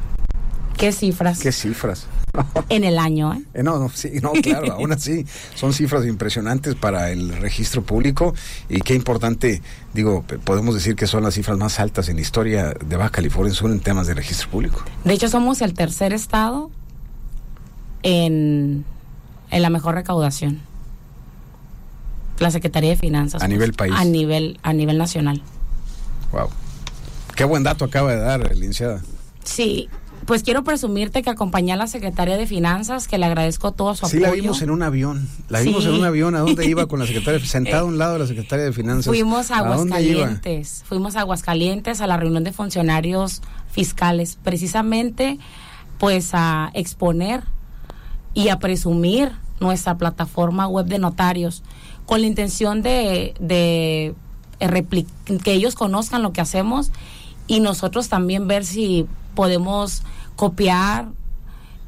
¿Qué 0.77 0.93
cifras? 0.93 1.39
¿Qué 1.41 1.53
cifras? 1.53 2.07
En 2.69 2.85
el 2.85 2.99
año, 2.99 3.33
¿eh? 3.35 3.43
Eh, 3.55 3.63
no, 3.63 3.79
no, 3.79 3.89
sí, 3.89 4.11
no, 4.23 4.33
claro, 4.33 4.75
aún 4.75 4.93
así 4.93 5.27
son 5.55 5.73
cifras 5.73 6.05
impresionantes 6.05 6.75
para 6.75 7.11
el 7.11 7.37
registro 7.37 7.83
público 7.83 8.35
y 8.69 8.81
qué 8.81 8.95
importante, 8.95 9.63
digo, 9.95 10.25
podemos 10.45 10.75
decir 10.75 10.95
que 10.95 11.07
son 11.07 11.25
las 11.25 11.35
cifras 11.35 11.59
más 11.59 11.81
altas 11.81 12.09
en 12.09 12.17
la 12.17 12.23
historia 12.23 12.75
de 12.85 12.97
Baja 12.97 13.11
California 13.11 13.53
Sur 13.55 13.71
en 13.71 13.81
temas 13.81 14.07
de 14.07 14.15
registro 14.15 14.51
público. 14.51 14.85
De 15.05 15.15
hecho, 15.15 15.29
somos 15.29 15.63
el 15.63 15.75
tercer 15.75 16.13
estado 16.13 16.71
en, 18.03 18.85
en 19.51 19.63
la 19.63 19.71
mejor 19.71 19.95
recaudación. 19.95 20.61
La 22.39 22.51
Secretaría 22.51 22.91
de 22.91 22.97
Finanzas. 22.97 23.43
A 23.43 23.49
nivel 23.49 23.73
país. 23.73 23.95
A 23.97 24.05
nivel, 24.05 24.59
a 24.63 24.73
nivel 24.73 24.97
nacional. 24.99 25.43
Wow. 26.33 26.49
Qué 27.35 27.45
buen 27.45 27.63
dato 27.65 27.85
acaba 27.85 28.13
de 28.13 28.19
dar, 28.21 28.55
licenciada. 28.55 29.03
Sí, 29.45 29.89
pues 30.25 30.43
quiero 30.43 30.63
presumirte 30.63 31.23
que 31.23 31.31
acompañé 31.31 31.73
a 31.73 31.77
la 31.77 31.87
Secretaria 31.89 32.37
de 32.37 32.47
Finanzas, 32.47 33.09
que 33.09 33.19
le 33.19 33.27
agradezco 33.27 33.73
todo 33.73 33.95
su 33.97 34.07
Sí, 34.07 34.19
apoyo. 34.19 34.27
la 34.27 34.33
vimos 34.43 34.63
en 34.63 34.71
un 34.71 34.83
avión. 34.83 35.29
La 35.49 35.61
vimos 35.61 35.83
Sí. 35.85 35.89
en 35.89 35.97
un 35.97 36.05
avión. 36.05 36.35
¿A 36.37 36.41
dónde 36.41 36.67
iba 36.67 36.87
con 36.87 37.01
la 37.01 37.07
secretaria? 37.07 37.41
Sentada 37.45 37.81
a 37.81 37.85
un 37.85 37.99
lado 37.99 38.13
de 38.15 38.19
la 38.21 38.27
secretaria 38.27 38.67
de 38.67 38.73
Finanzas. 38.73 39.07
Fuimos 39.07 39.51
a? 39.51 39.59
Aguascalientes, 39.59 40.85
fuimos 40.87 41.17
a 41.17 41.21
Aguascalientes 41.21 42.01
a 42.01 42.07
la 42.07 42.17
reunión 42.19 42.45
de 42.45 42.53
funcionarios 42.53 43.43
fiscales, 43.73 44.39
precisamente 44.45 45.39
pues 45.99 46.31
a 46.35 46.71
exponer 46.75 47.43
y 48.35 48.49
a 48.49 48.59
presumir 48.59 49.33
nuestra 49.61 49.97
plataforma 49.97 50.67
web 50.67 50.87
de 50.87 50.99
notarios 50.99 51.63
con 52.07 52.21
la 52.21 52.27
intención 52.27 52.83
de, 52.83 53.35
de 53.41 54.15
eh, 54.61 55.07
que 55.43 55.53
ellos 55.53 55.75
conozcan 55.75 56.23
lo 56.23 56.33
que 56.33 56.41
hacemos 56.41 56.91
y 57.47 57.61
nosotros 57.61 58.09
también 58.09 58.47
ver 58.47 58.65
si 58.65 59.07
podemos 59.35 60.03
copiar 60.37 61.09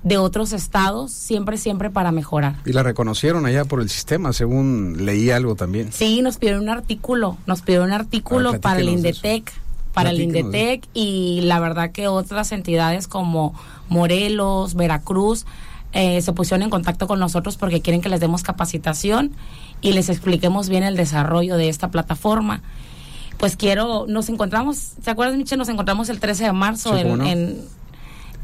de 0.03 0.17
otros 0.17 0.53
estados, 0.53 1.13
siempre, 1.13 1.59
siempre 1.59 1.91
para 1.91 2.11
mejorar. 2.11 2.57
Y 2.65 2.73
la 2.73 2.83
reconocieron 2.83 3.45
allá 3.45 3.65
por 3.65 3.81
el 3.81 3.91
sistema, 3.91 4.33
según 4.33 5.05
leí 5.05 5.31
algo 5.31 5.55
también. 5.55 5.93
Sí, 5.93 6.23
nos 6.23 6.39
pidieron 6.39 6.63
un 6.63 6.71
artículo, 6.71 7.37
nos 7.47 7.61
pidieron 7.61 7.89
un 7.89 7.93
artículo 7.93 8.49
A 8.49 8.53
ver, 8.53 8.61
para 8.61 8.81
el. 8.81 8.89
Indetec, 8.89 9.53
para 9.93 10.11
el 10.11 10.21
Indetec 10.21 10.89
y 10.95 11.41
la 11.43 11.61
verdad 11.61 11.93
que 11.93 12.09
otras 12.09 12.53
entidades 12.53 13.09
como 13.09 13.55
Morelos, 13.89 14.75
Veracruz, 14.75 15.45
eh, 15.93 16.21
se 16.23 16.33
pusieron 16.33 16.63
en 16.63 16.71
contacto 16.71 17.07
con 17.07 17.19
nosotros 17.19 17.57
porque 17.57 17.81
quieren 17.81 18.01
que 18.01 18.09
les 18.09 18.21
demos 18.21 18.43
capacitación 18.43 19.33
y 19.81 19.93
les 19.93 20.09
expliquemos 20.09 20.69
bien 20.69 20.83
el 20.83 20.97
desarrollo 20.97 21.57
de 21.57 21.69
esta 21.69 21.89
plataforma. 21.91 22.63
Pues 23.39 23.57
quiero, 23.57 24.05
nos 24.09 24.29
encontramos, 24.29 24.77
¿se 25.03 25.11
acuerdan, 25.11 25.39
Michelle? 25.39 25.59
Nos 25.59 25.69
encontramos 25.69 26.09
el 26.11 26.21
13 26.21 26.45
de 26.45 26.53
marzo 26.53 26.95
Sí, 26.95 27.01
en, 27.01 27.19
no. 27.19 27.25
en, 27.27 27.61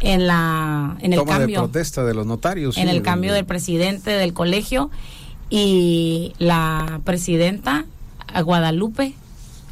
en 0.00 0.26
la, 0.26 0.96
en 1.00 1.12
el 1.12 1.18
Toma 1.18 1.34
de 1.34 1.38
cambio 1.40 1.58
protesta 1.60 2.02
de 2.04 2.14
los 2.14 2.26
notarios. 2.26 2.76
en 2.78 2.88
sí, 2.88 2.96
el 2.96 3.02
cambio 3.02 3.30
de- 3.32 3.36
del 3.36 3.44
presidente 3.46 4.10
del 4.10 4.32
colegio 4.32 4.90
y 5.50 6.32
la 6.38 7.00
presidenta 7.04 7.84
Guadalupe, 8.42 9.14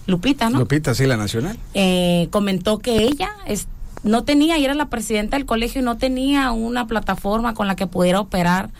Lupita, 0.07 0.51
¿no? 0.51 0.59
Lupita, 0.61 0.95
sí, 0.95 1.07
la 1.07 1.17
nacional. 1.17 1.59
Eh, 1.73 2.29
comentó 2.31 2.79
que 2.79 3.05
ella 3.05 3.31
es- 3.47 3.67
no 4.05 4.25
tenía, 4.25 4.59
y 4.59 4.65
era 4.65 4.75
la 4.75 4.89
presidenta 4.89 5.37
del 5.37 5.47
colegio 5.47 5.81
y 5.81 5.85
no 5.85 5.97
tenía 5.97 6.53
una 6.53 6.87
plataforma 6.87 7.55
con 7.55 7.67
la 7.67 7.77
que 7.77 7.87
pudiera 7.87 8.21
operar 8.21 8.71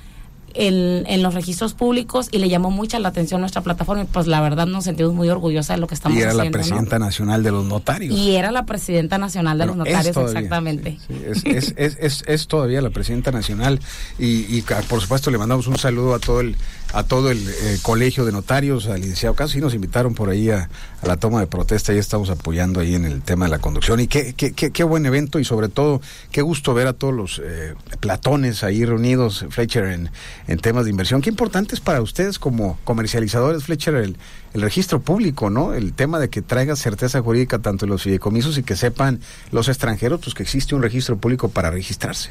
en, 0.55 1.05
en, 1.07 1.23
los 1.23 1.35
registros 1.35 1.75
públicos 1.75 2.29
y 2.31 2.39
le 2.39 2.49
llamó 2.49 2.71
mucha 2.71 2.99
la 2.99 3.09
atención 3.09 3.41
nuestra 3.41 3.63
plataforma 3.63 4.05
y 4.05 4.07
pues 4.07 4.27
la 4.27 4.41
verdad 4.41 4.67
nos 4.67 4.85
sentimos 4.85 5.13
muy 5.13 5.29
orgullosa 5.29 5.75
de 5.75 5.81
lo 5.81 5.87
que 5.87 5.95
estamos 5.95 6.17
haciendo. 6.17 6.37
Y 6.37 6.39
era 6.39 6.45
la 6.45 6.51
presidenta 6.51 6.99
nacional 6.99 7.43
de 7.43 7.51
los 7.51 7.65
notarios. 7.65 8.17
Y 8.17 8.37
era 8.37 8.53
la 8.53 8.65
presidenta 8.65 9.19
nacional 9.19 9.59
de 9.59 9.67
los 9.67 9.77
notarios, 9.77 10.17
exactamente. 10.17 10.99
es, 11.09 11.45
es, 11.45 11.75
es, 11.77 12.23
es, 12.27 12.47
todavía 12.47 12.81
la 12.81 12.91
presidenta 12.91 13.33
nacional 13.33 13.81
y, 14.19 14.57
y, 14.57 14.63
por 14.89 15.01
supuesto 15.01 15.31
le 15.31 15.39
mandamos 15.39 15.67
un 15.67 15.79
saludo 15.79 16.15
a 16.15 16.21
todo 16.21 16.41
el 16.41 16.57
a 16.93 17.03
todo 17.03 17.33
el 17.33 17.49
eh, 17.49 17.79
colegio 17.83 18.25
de 18.25 18.31
notarios, 18.31 18.87
al 18.87 19.01
licenciado 19.01 19.35
casi 19.35 19.61
nos 19.61 19.75
invitaron 19.75 20.15
por 20.15 20.31
ahí 20.31 20.51
a, 20.51 20.69
la 21.07 21.17
toma 21.17 21.41
de 21.41 21.47
protesta 21.47 21.93
y 21.93 21.99
estamos 21.99 22.31
apoyando 22.31 22.81
ahí 22.81 22.95
en 22.95 23.05
el 23.05 23.23
tema 23.23 23.47
de 23.47 23.51
la 23.51 23.59
conducción. 23.59 24.01
Y 24.01 24.07
qué, 24.07 24.35
qué, 24.35 24.53
qué, 24.53 24.85
buen 24.85 25.07
evento 25.07 25.39
y 25.39 25.45
sobre 25.45 25.69
todo 25.69 26.01
qué 26.31 26.43
gusto 26.43 26.75
ver 26.75 26.87
a 26.87 26.93
todos 26.93 27.15
los 27.15 27.41
eh, 27.45 27.75
platones 28.01 28.65
ahí 28.65 28.85
reunidos, 28.85 29.45
Fletcher, 29.51 29.85
en, 29.85 30.11
en 30.47 30.59
temas 30.59 30.85
de 30.85 30.91
inversión. 30.91 31.21
Qué 31.21 31.31
importante 31.31 31.75
es 31.75 31.81
para 31.81 32.01
ustedes 32.01 32.39
como 32.39 32.79
comercializadores, 32.85 33.65
Fletcher, 33.65 33.95
el, 33.97 34.17
el 34.55 34.63
registro 34.63 35.01
público, 35.01 35.51
¿no? 35.51 35.75
El 35.75 35.93
tema 35.93 36.19
de 36.19 36.31
que 36.31 36.43
traiga 36.43 36.77
certeza 36.77 37.21
jurídica 37.21 37.59
tanto 37.59 37.87
los 37.87 38.03
fideicomisos 38.03 38.57
y 38.59 38.63
que 38.63 38.77
sepan 38.77 39.21
los 39.51 39.69
extranjeros 39.69 40.21
pues 40.23 40.35
que 40.35 40.43
existe 40.43 40.75
un 40.75 40.83
registro 40.83 41.17
público 41.17 41.49
para 41.49 41.71
registrarse. 41.71 42.31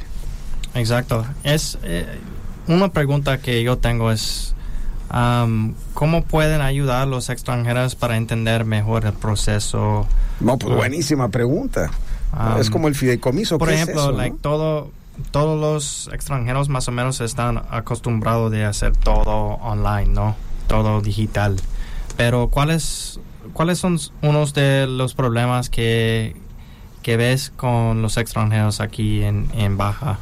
Exacto. 0.74 1.26
Es 1.44 1.78
eh, 1.84 2.06
una 2.68 2.92
pregunta 2.92 3.40
que 3.40 3.62
yo 3.64 3.78
tengo 3.78 4.12
es 4.12 4.56
¿Cómo 5.10 6.24
pueden 6.24 6.62
ayudar 6.62 7.08
los 7.08 7.30
extranjeros 7.30 7.96
para 7.96 8.18
entender 8.18 8.66
mejor 8.66 9.06
el 9.06 9.14
proceso? 9.14 10.08
No, 10.40 10.58
pues 10.58 10.76
buenísima 10.76 11.30
pregunta. 11.30 11.92
es 12.60 12.70
como 12.70 12.88
el 12.88 12.96
fideicomiso. 12.96 13.58
Por 13.58 13.70
ejemplo, 13.70 14.12
like, 14.12 14.38
todo, 14.42 14.92
todos 15.32 15.60
los 15.60 16.14
extranjeros 16.14 16.70
más 16.70 16.88
o 16.88 16.92
menos 16.92 17.22
están 17.22 17.62
acostumbrados 17.70 18.52
de 18.52 18.66
hacer 18.66 18.98
todo 18.98 19.32
online, 19.62 20.08
¿no? 20.08 20.36
Todo 20.68 21.02
digital. 21.02 21.58
Pero 22.18 22.48
¿cuáles, 22.48 23.20
cuáles 23.54 23.80
son 23.80 24.00
unos 24.22 24.54
de 24.54 24.88
los 24.88 25.14
problemas 25.14 25.70
que, 25.70 26.36
que 27.04 27.18
ves 27.18 27.52
con 27.56 28.02
los 28.02 28.18
extranjeros 28.18 28.82
aquí 28.82 29.24
en, 29.24 29.48
en 29.54 29.78
Baja? 29.78 30.18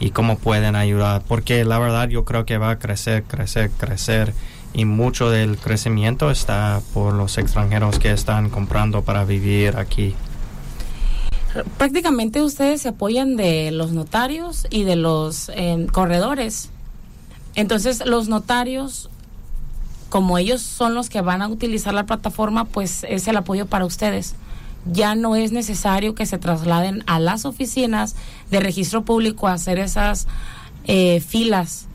Y 0.00 0.10
cómo 0.10 0.38
pueden 0.38 0.74
ayudar. 0.74 1.22
Porque 1.28 1.64
la 1.64 1.78
verdad 1.78 2.08
yo 2.08 2.24
creo 2.24 2.44
que 2.46 2.58
va 2.58 2.70
a 2.70 2.78
crecer, 2.78 3.22
crecer, 3.24 3.70
crecer 3.70 4.34
y 4.72 4.86
mucho 4.86 5.30
del 5.30 5.58
crecimiento 5.58 6.30
está 6.30 6.80
por 6.94 7.14
los 7.14 7.38
extranjeros 7.38 7.98
que 7.98 8.10
están 8.10 8.50
comprando 8.50 9.02
para 9.02 9.24
vivir 9.24 9.76
aquí. 9.76 10.14
Prácticamente 11.78 12.42
ustedes 12.42 12.82
se 12.82 12.88
apoyan 12.88 13.36
de 13.36 13.70
los 13.72 13.92
notarios 13.92 14.66
y 14.70 14.84
de 14.84 14.96
los 14.96 15.50
eh, 15.54 15.86
corredores. 15.92 16.70
Entonces 17.56 18.06
los 18.06 18.28
notarios, 18.28 19.10
como 20.08 20.38
ellos 20.38 20.62
son 20.62 20.94
los 20.94 21.10
que 21.10 21.20
van 21.20 21.42
a 21.42 21.48
utilizar 21.48 21.92
la 21.92 22.04
plataforma, 22.04 22.64
pues 22.64 23.04
es 23.08 23.26
el 23.26 23.36
apoyo 23.36 23.66
para 23.66 23.84
ustedes 23.84 24.36
ya 24.86 25.14
no 25.14 25.36
es 25.36 25.52
necesario 25.52 26.14
que 26.14 26.26
se 26.26 26.38
trasladen 26.38 27.04
a 27.06 27.20
las 27.20 27.44
oficinas 27.44 28.16
de 28.50 28.60
registro 28.60 29.02
público 29.04 29.48
a 29.48 29.54
hacer 29.54 29.78
esas 29.78 30.26
eh, 30.84 31.20
filas, 31.20 31.86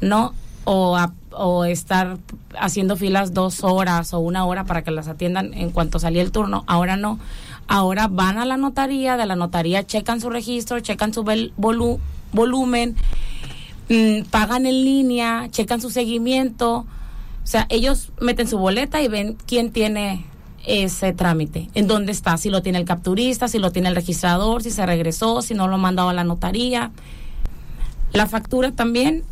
¿no? 0.00 0.34
O, 0.64 0.98
o 1.32 1.64
estar 1.64 2.18
haciendo 2.58 2.96
filas 2.96 3.34
dos 3.34 3.64
horas 3.64 4.14
o 4.14 4.20
una 4.20 4.44
hora 4.44 4.64
para 4.64 4.82
que 4.82 4.90
las 4.90 5.08
atiendan 5.08 5.54
en 5.54 5.70
cuanto 5.70 5.98
salía 5.98 6.22
el 6.22 6.32
turno. 6.32 6.64
Ahora 6.66 6.96
no. 6.96 7.18
Ahora 7.68 8.08
van 8.08 8.38
a 8.38 8.44
la 8.44 8.56
notaría, 8.56 9.16
de 9.16 9.26
la 9.26 9.36
notaría 9.36 9.86
checan 9.86 10.20
su 10.20 10.30
registro, 10.30 10.80
checan 10.80 11.14
su 11.14 11.24
volumen, 12.32 12.96
mm, 13.88 14.22
pagan 14.30 14.66
en 14.66 14.84
línea, 14.84 15.48
checan 15.50 15.80
su 15.80 15.90
seguimiento. 15.90 16.86
O 17.44 17.46
sea, 17.46 17.66
ellos 17.70 18.12
meten 18.20 18.48
su 18.48 18.58
boleta 18.58 19.02
y 19.02 19.08
ven 19.08 19.36
quién 19.46 19.72
tiene 19.72 20.24
ese 20.66 21.12
trámite, 21.12 21.68
en 21.74 21.86
dónde 21.86 22.12
está, 22.12 22.36
si 22.36 22.50
lo 22.50 22.62
tiene 22.62 22.78
el 22.78 22.84
capturista, 22.84 23.48
si 23.48 23.58
lo 23.58 23.72
tiene 23.72 23.88
el 23.88 23.94
registrador, 23.94 24.62
si 24.62 24.70
se 24.70 24.86
regresó, 24.86 25.42
si 25.42 25.54
no 25.54 25.68
lo 25.68 25.74
ha 25.74 25.78
mandado 25.78 26.08
a 26.08 26.14
la 26.14 26.24
notaría. 26.24 26.90
La 28.12 28.26
factura 28.26 28.72
también 28.72 29.24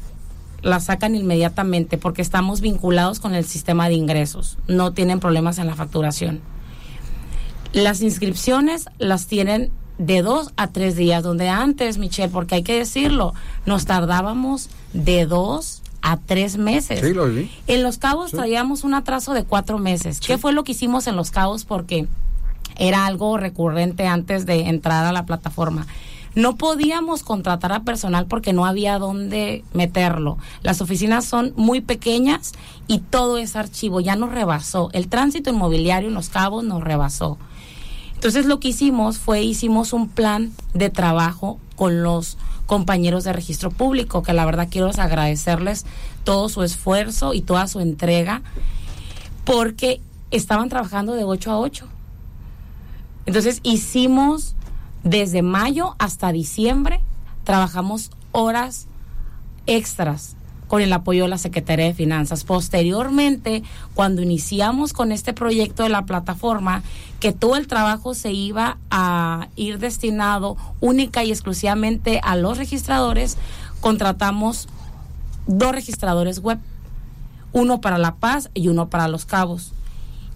la 0.62 0.81
sacan 0.81 1.14
inmediatamente 1.14 1.99
porque 1.99 2.23
estamos 2.23 2.61
vinculados 2.61 3.21
con 3.21 3.35
el 3.35 3.45
sistema 3.45 3.88
de 3.88 3.95
ingresos, 3.95 4.59
no 4.69 4.93
tienen 4.93 5.21
problemas 5.21 5.59
en 5.59 5.66
la 5.66 5.75
facturación. 5.75 6.40
Las 7.73 8.03
inscripciones 8.03 8.87
las 8.99 9.27
tienen 9.27 9.71
de 9.99 10.23
dos 10.23 10.53
a 10.57 10.69
tres 10.69 10.97
días, 10.97 11.23
donde 11.23 11.49
antes, 11.49 11.99
Michelle, 11.99 12.33
porque 12.33 12.57
hay 12.57 12.62
que 12.62 12.77
decirlo, 12.77 13.35
nos 13.66 13.85
tardábamos 13.85 14.71
de 14.93 15.27
dos 15.27 15.83
a 16.03 16.17
tres 16.19 16.57
meses. 16.57 17.01
Sí, 17.01 17.15
lo 17.15 17.27
vi. 17.29 17.51
En 17.67 17.83
Los 17.83 17.99
Cabos 17.99 18.31
traíamos 18.33 18.85
un 18.85 18.95
atraso 18.95 19.35
de 19.35 19.45
cuatro 19.45 19.79
meses. 19.79 20.21
¿Qué 20.21 20.39
fue 20.39 20.53
lo 20.53 20.65
que 20.65 20.73
hicimos 20.73 21.07
en 21.07 21.17
Los 21.17 21.31
Cabos? 21.31 21.65
Porque 21.65 22.07
era 22.77 23.07
algo 23.07 23.37
recurrente 23.37 24.07
antes 24.07 24.47
de 24.47 24.69
entrar 24.69 25.05
a 25.05 25.13
la 25.13 25.27
plataforma. 25.27 25.87
No 26.35 26.57
podíamos 26.57 27.25
contratar 27.25 27.73
a 27.73 27.81
personal 27.81 28.27
porque 28.27 28.53
no 28.53 28.65
había 28.65 28.99
dónde 28.99 29.65
meterlo. 29.73 30.39
Las 30.63 30.81
oficinas 30.81 31.25
son 31.25 31.53
muy 31.57 31.81
pequeñas 31.81 32.53
y 32.87 32.99
todo 32.99 33.37
ese 33.37 33.59
archivo 33.59 34.01
ya 34.01 34.15
nos 34.15 34.31
rebasó. 34.31 34.91
El 34.93 35.09
tránsito 35.09 35.51
inmobiliario 35.51 36.09
en 36.09 36.15
Los 36.15 36.29
Cabos 36.29 36.63
nos 36.63 36.85
rebasó. 36.85 37.37
Entonces 38.20 38.44
lo 38.44 38.61
que 38.61 38.68
hicimos 38.68 39.16
fue 39.16 39.40
hicimos 39.40 39.94
un 39.94 40.06
plan 40.06 40.52
de 40.74 40.90
trabajo 40.90 41.59
con 41.74 42.02
los 42.02 42.37
compañeros 42.66 43.24
de 43.24 43.33
registro 43.33 43.70
público, 43.70 44.22
que 44.22 44.35
la 44.35 44.44
verdad 44.44 44.68
quiero 44.70 44.90
agradecerles 44.90 45.87
todo 46.22 46.50
su 46.50 46.62
esfuerzo 46.62 47.33
y 47.33 47.40
toda 47.40 47.66
su 47.66 47.80
entrega, 47.80 48.42
porque 49.46 50.02
estaban 50.30 50.68
trabajando 50.68 51.14
de 51.14 51.24
8 51.24 51.50
a 51.50 51.61
8. 51.61 51.88
Entonces 53.24 53.61
hicimos 53.62 54.54
desde 55.02 55.40
mayo 55.40 55.96
hasta 55.98 56.30
diciembre, 56.30 57.00
trabajamos 57.44 58.11
horas 58.33 58.87
extras 59.64 60.37
con 60.70 60.83
el 60.83 60.92
apoyo 60.92 61.24
de 61.24 61.28
la 61.28 61.37
Secretaría 61.37 61.87
de 61.87 61.94
Finanzas. 61.94 62.44
Posteriormente, 62.44 63.64
cuando 63.92 64.22
iniciamos 64.22 64.92
con 64.92 65.11
este 65.11 65.33
proyecto 65.33 65.83
de 65.83 65.88
la 65.88 66.06
plataforma, 66.06 66.85
que 67.18 67.33
todo 67.33 67.56
el 67.56 67.66
trabajo 67.66 68.14
se 68.14 68.30
iba 68.30 68.78
a 68.88 69.48
ir 69.56 69.80
destinado 69.80 70.56
única 70.78 71.24
y 71.24 71.33
exclusivamente 71.33 72.20
a 72.22 72.37
los 72.37 72.56
registradores, 72.56 73.37
contratamos 73.80 74.68
dos 75.48 75.72
registradores 75.72 76.38
web, 76.38 76.61
uno 77.50 77.80
para 77.80 77.98
La 77.98 78.14
Paz 78.14 78.48
y 78.54 78.68
uno 78.68 78.88
para 78.90 79.09
Los 79.09 79.24
Cabos. 79.24 79.72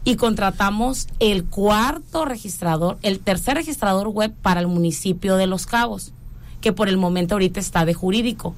Y 0.03 0.17
contratamos 0.17 1.07
el 1.21 1.45
cuarto 1.45 2.25
registrador, 2.25 2.99
el 3.03 3.21
tercer 3.21 3.55
registrador 3.55 4.09
web 4.09 4.35
para 4.43 4.59
el 4.59 4.67
municipio 4.67 5.37
de 5.37 5.47
Los 5.47 5.67
Cabos, 5.67 6.13
que 6.61 6.73
por 6.73 6.89
el 6.89 6.97
momento 6.97 7.37
ahorita 7.37 7.61
está 7.61 7.85
de 7.85 7.95
jurídico 7.95 8.53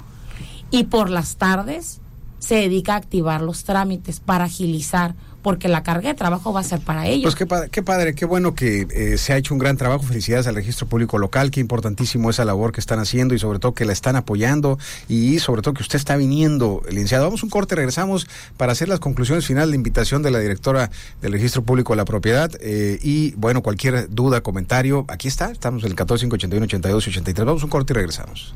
y 0.71 0.85
por 0.85 1.09
las 1.09 1.37
tardes 1.37 1.99
se 2.39 2.55
dedica 2.55 2.93
a 2.93 2.97
activar 2.97 3.41
los 3.41 3.63
trámites 3.63 4.19
para 4.19 4.45
agilizar, 4.45 5.15
porque 5.41 5.67
la 5.69 5.81
carga 5.81 6.09
de 6.09 6.15
trabajo 6.15 6.51
va 6.51 6.59
a 6.59 6.63
ser 6.63 6.79
para 6.79 7.07
ellos. 7.07 7.35
Pues 7.35 7.69
qué 7.71 7.81
padre, 7.83 8.13
qué, 8.15 8.25
bueno 8.25 8.53
que 8.53 8.87
eh, 8.91 9.17
se 9.17 9.33
ha 9.33 9.37
hecho 9.37 9.53
un 9.53 9.59
gran 9.59 9.77
trabajo. 9.77 10.03
Felicidades 10.03 10.45
al 10.47 10.55
registro 10.55 10.87
público 10.87 11.17
local, 11.17 11.51
qué 11.51 11.59
importantísimo 11.59 12.29
esa 12.29 12.43
labor 12.43 12.71
que 12.73 12.79
están 12.79 12.99
haciendo 12.99 13.33
y 13.33 13.39
sobre 13.39 13.59
todo 13.59 13.73
que 13.73 13.85
la 13.85 13.93
están 13.93 14.15
apoyando 14.15 14.77
y 15.07 15.39
sobre 15.39 15.61
todo 15.61 15.73
que 15.73 15.83
usted 15.83 15.97
está 15.97 16.17
viniendo, 16.17 16.81
licenciado. 16.89 17.25
Vamos 17.25 17.43
un 17.43 17.49
corte, 17.49 17.75
regresamos 17.75 18.27
para 18.57 18.73
hacer 18.73 18.89
las 18.89 18.99
conclusiones 18.99 19.45
finales, 19.45 19.69
la 19.69 19.75
invitación 19.75 20.21
de 20.21 20.31
la 20.31 20.39
directora 20.39 20.91
del 21.21 21.31
registro 21.31 21.63
público 21.63 21.93
de 21.93 21.97
la 21.97 22.05
propiedad 22.05 22.51
eh, 22.59 22.99
y 23.01 23.31
bueno, 23.31 23.63
cualquier 23.63 24.09
duda, 24.09 24.41
comentario, 24.41 25.05
aquí 25.07 25.27
está, 25.27 25.51
estamos 25.51 25.83
en 25.83 25.91
el 25.91 25.95
14581 25.95 26.65
82 26.65 27.07
83. 27.07 27.45
Vamos 27.45 27.63
un 27.63 27.69
corte 27.69 27.93
y 27.93 27.95
regresamos. 27.95 28.53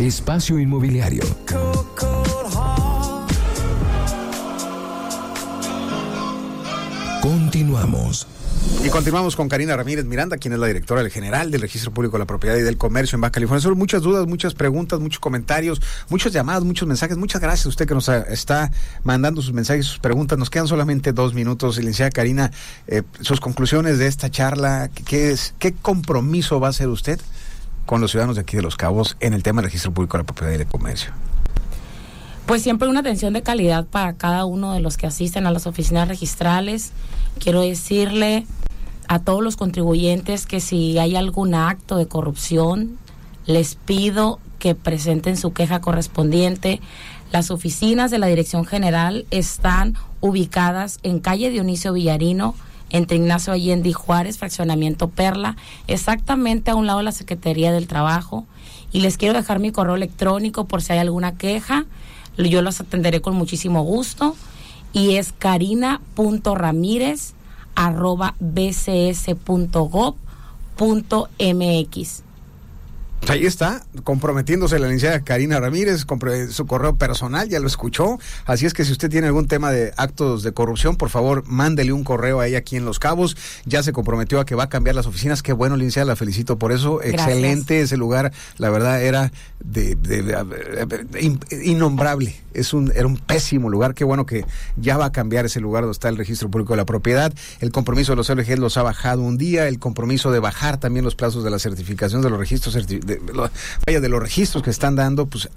Espacio 0.00 0.60
Inmobiliario. 0.60 1.24
Continuamos. 7.20 8.26
Y 8.84 8.90
continuamos 8.90 9.34
con 9.34 9.48
Karina 9.48 9.76
Ramírez 9.76 10.04
Miranda, 10.04 10.36
quien 10.36 10.54
es 10.54 10.60
la 10.60 10.68
directora 10.68 11.02
del 11.02 11.10
general 11.10 11.50
del 11.50 11.60
Registro 11.60 11.90
Público 11.90 12.12
de 12.12 12.20
la 12.20 12.26
Propiedad 12.26 12.56
y 12.56 12.62
del 12.62 12.78
Comercio 12.78 13.16
en 13.16 13.22
Baja 13.22 13.32
California. 13.32 13.60
Son 13.60 13.76
muchas 13.76 14.02
dudas, 14.02 14.26
muchas 14.28 14.54
preguntas, 14.54 15.00
muchos 15.00 15.18
comentarios, 15.18 15.80
muchos 16.08 16.32
llamados, 16.32 16.64
muchos 16.64 16.86
mensajes. 16.86 17.16
Muchas 17.16 17.40
gracias 17.40 17.66
a 17.66 17.68
usted 17.70 17.86
que 17.86 17.94
nos 17.94 18.08
está 18.08 18.70
mandando 19.02 19.42
sus 19.42 19.52
mensajes, 19.52 19.86
sus 19.86 19.98
preguntas. 19.98 20.38
Nos 20.38 20.50
quedan 20.50 20.68
solamente 20.68 21.12
dos 21.12 21.34
minutos. 21.34 21.76
Licenciada 21.78 22.10
Karina, 22.12 22.52
eh, 22.86 23.02
sus 23.20 23.40
conclusiones 23.40 23.98
de 23.98 24.06
esta 24.06 24.30
charla, 24.30 24.90
¿qué, 25.06 25.36
¿qué 25.58 25.72
compromiso 25.72 26.60
va 26.60 26.68
a 26.68 26.70
hacer 26.70 26.88
usted 26.88 27.20
con 27.88 28.02
los 28.02 28.10
ciudadanos 28.10 28.36
de 28.36 28.42
aquí 28.42 28.54
de 28.54 28.62
Los 28.62 28.76
Cabos 28.76 29.16
en 29.18 29.32
el 29.32 29.42
tema 29.42 29.62
del 29.62 29.70
registro 29.70 29.94
público 29.94 30.18
de 30.18 30.22
la 30.22 30.26
propiedad 30.26 30.52
y 30.52 30.58
del 30.58 30.66
comercio? 30.66 31.10
Pues 32.44 32.62
siempre 32.62 32.86
una 32.86 33.00
atención 33.00 33.32
de 33.32 33.42
calidad 33.42 33.86
para 33.86 34.12
cada 34.12 34.44
uno 34.44 34.74
de 34.74 34.80
los 34.80 34.98
que 34.98 35.06
asisten 35.06 35.46
a 35.46 35.50
las 35.50 35.66
oficinas 35.66 36.06
registrales. 36.06 36.92
Quiero 37.38 37.62
decirle 37.62 38.46
a 39.08 39.20
todos 39.20 39.42
los 39.42 39.56
contribuyentes 39.56 40.44
que 40.44 40.60
si 40.60 40.98
hay 40.98 41.16
algún 41.16 41.54
acto 41.54 41.96
de 41.96 42.06
corrupción, 42.06 42.98
les 43.46 43.76
pido 43.76 44.38
que 44.58 44.74
presenten 44.74 45.38
su 45.38 45.54
queja 45.54 45.80
correspondiente. 45.80 46.82
Las 47.32 47.50
oficinas 47.50 48.10
de 48.10 48.18
la 48.18 48.26
Dirección 48.26 48.66
General 48.66 49.24
están 49.30 49.94
ubicadas 50.20 50.98
en 51.04 51.20
calle 51.20 51.48
Dionisio 51.48 51.94
Villarino, 51.94 52.54
entre 52.90 53.16
Ignacio 53.16 53.52
Allende 53.52 53.88
y 53.88 53.92
Juárez, 53.92 54.38
fraccionamiento 54.38 55.08
Perla, 55.08 55.56
exactamente 55.86 56.70
a 56.70 56.74
un 56.74 56.86
lado 56.86 56.98
de 56.98 57.04
la 57.04 57.12
Secretaría 57.12 57.72
del 57.72 57.86
Trabajo. 57.86 58.46
Y 58.92 59.00
les 59.00 59.18
quiero 59.18 59.34
dejar 59.34 59.58
mi 59.58 59.72
correo 59.72 59.96
electrónico 59.96 60.66
por 60.66 60.82
si 60.82 60.92
hay 60.92 60.98
alguna 60.98 61.36
queja. 61.36 61.86
Yo 62.36 62.62
los 62.62 62.80
atenderé 62.80 63.20
con 63.20 63.34
muchísimo 63.34 63.82
gusto. 63.82 64.36
Y 64.92 65.16
es 65.16 65.32
carina.ramírez 65.32 67.34
arroba. 67.74 68.34
Ahí 73.26 73.44
está, 73.44 73.84
comprometiéndose 74.04 74.78
la 74.78 74.86
licenciada 74.86 75.20
Karina 75.20 75.60
Ramírez, 75.60 76.06
su 76.50 76.66
correo 76.66 76.96
personal, 76.96 77.48
ya 77.48 77.60
lo 77.60 77.66
escuchó. 77.66 78.18
Así 78.46 78.64
es 78.64 78.72
que 78.72 78.86
si 78.86 78.92
usted 78.92 79.10
tiene 79.10 79.26
algún 79.26 79.46
tema 79.46 79.70
de 79.70 79.92
actos 79.98 80.42
de 80.42 80.52
corrupción, 80.52 80.96
por 80.96 81.10
favor, 81.10 81.44
mándele 81.46 81.92
un 81.92 82.04
correo 82.04 82.40
a 82.40 82.46
ella 82.46 82.58
aquí 82.58 82.76
en 82.76 82.86
Los 82.86 82.98
Cabos. 82.98 83.36
Ya 83.66 83.82
se 83.82 83.92
comprometió 83.92 84.40
a 84.40 84.46
que 84.46 84.54
va 84.54 84.64
a 84.64 84.68
cambiar 84.70 84.96
las 84.96 85.06
oficinas. 85.06 85.42
Qué 85.42 85.52
bueno, 85.52 85.76
licenciada, 85.76 86.06
la 86.06 86.16
felicito 86.16 86.58
por 86.58 86.72
eso. 86.72 87.02
Excelente 87.02 87.82
ese 87.82 87.98
lugar. 87.98 88.32
La 88.56 88.70
verdad 88.70 89.02
era 89.02 89.30
de, 89.60 89.98
innombrable. 91.62 92.34
Es 92.54 92.72
un, 92.72 92.90
era 92.94 93.06
un 93.06 93.18
pésimo 93.18 93.68
lugar. 93.68 93.94
Qué 93.94 94.04
bueno 94.04 94.24
que 94.24 94.46
ya 94.76 94.96
va 94.96 95.06
a 95.06 95.12
cambiar 95.12 95.44
ese 95.44 95.60
lugar 95.60 95.82
donde 95.82 95.92
está 95.92 96.08
el 96.08 96.16
registro 96.16 96.50
público 96.50 96.72
de 96.72 96.78
la 96.78 96.86
propiedad. 96.86 97.32
El 97.60 97.72
compromiso 97.72 98.12
de 98.12 98.16
los 98.16 98.30
LG 98.30 98.58
los 98.58 98.78
ha 98.78 98.82
bajado 98.82 99.22
un 99.22 99.36
día. 99.36 99.68
El 99.68 99.78
compromiso 99.78 100.32
de 100.32 100.38
bajar 100.38 100.78
también 100.78 101.04
los 101.04 101.14
plazos 101.14 101.44
de 101.44 101.50
la 101.50 101.58
certificación 101.58 102.22
de 102.22 102.30
los 102.30 102.38
registros 102.38 102.74
de, 103.08 103.50
vaya, 103.86 104.00
de 104.00 104.08
los 104.08 104.20
registros 104.20 104.62
que 104.62 104.70
están 104.70 104.94
dando, 104.94 105.26
pues 105.26 105.48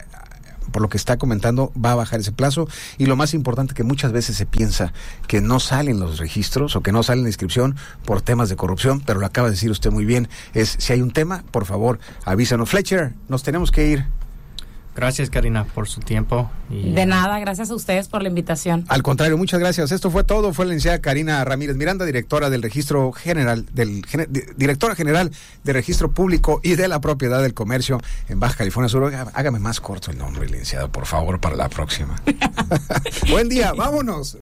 por 0.72 0.82
lo 0.82 0.90
que 0.90 0.98
está 0.98 1.18
comentando, 1.18 1.72
va 1.74 1.92
a 1.92 1.96
bajar 1.96 2.20
ese 2.20 2.32
plazo. 2.32 2.68
Y 2.98 3.06
lo 3.06 3.16
más 3.16 3.34
importante 3.34 3.74
que 3.74 3.84
muchas 3.84 4.12
veces 4.12 4.38
se 4.38 4.46
piensa 4.46 4.94
que 5.28 5.42
no 5.42 5.60
salen 5.60 6.00
los 6.00 6.18
registros 6.18 6.76
o 6.76 6.82
que 6.82 6.92
no 6.92 7.04
salen 7.04 7.24
la 7.24 7.30
inscripción 7.30 7.76
por 8.06 8.22
temas 8.22 8.50
de 8.50 8.56
corrupción, 8.56 9.02
pero 9.02 9.20
lo 9.20 9.26
acaba 9.26 9.48
de 9.48 9.56
decir 9.56 9.70
usted 9.70 9.92
muy 9.92 10.06
bien, 10.06 10.30
es 10.54 10.76
si 10.80 10.94
hay 10.94 11.02
un 11.02 11.12
tema, 11.12 11.44
por 11.52 11.66
favor, 11.66 12.00
avísanos. 12.26 12.70
Fletcher, 12.70 13.14
nos 13.28 13.44
tenemos 13.44 13.72
que 13.72 13.88
ir. 13.88 14.21
Gracias, 14.96 15.30
Karina, 15.30 15.64
por 15.64 15.88
su 15.88 16.02
tiempo. 16.02 16.50
De 16.70 17.06
nada, 17.06 17.40
gracias 17.40 17.70
a 17.70 17.76
ustedes 17.76 18.08
por 18.08 18.22
la 18.22 18.30
invitación. 18.30 18.86
Al 18.88 19.04
contrario, 19.04 19.38
muchas 19.38 19.60
gracias. 19.60 19.92
Esto 19.92 20.12
fue 20.12 20.24
todo. 20.24 20.54
Fue 20.54 20.66
la 20.66 20.70
licenciada 20.70 21.00
Karina 21.00 21.44
Ramírez 21.44 21.76
Miranda, 21.76 22.06
directora 22.06 22.50
del 22.50 22.62
Registro 22.62 23.12
General, 23.12 23.66
del 23.74 24.04
directora 24.58 24.96
general 24.96 25.32
de 25.64 25.74
Registro 25.74 26.12
Público 26.12 26.60
y 26.64 26.76
de 26.76 26.88
la 26.88 27.00
Propiedad 27.00 27.42
del 27.42 27.54
Comercio 27.54 28.00
en 28.30 28.40
Baja 28.40 28.56
California 28.56 28.90
Sur. 28.90 29.14
Hágame 29.34 29.60
más 29.60 29.80
corto 29.80 30.12
el 30.12 30.18
nombre, 30.18 30.48
licenciado, 30.48 30.92
por 30.92 31.06
favor, 31.06 31.40
para 31.40 31.56
la 31.56 31.70
próxima. 31.70 32.22
Buen 33.30 33.50
día, 33.50 33.74
vámonos. 33.74 34.38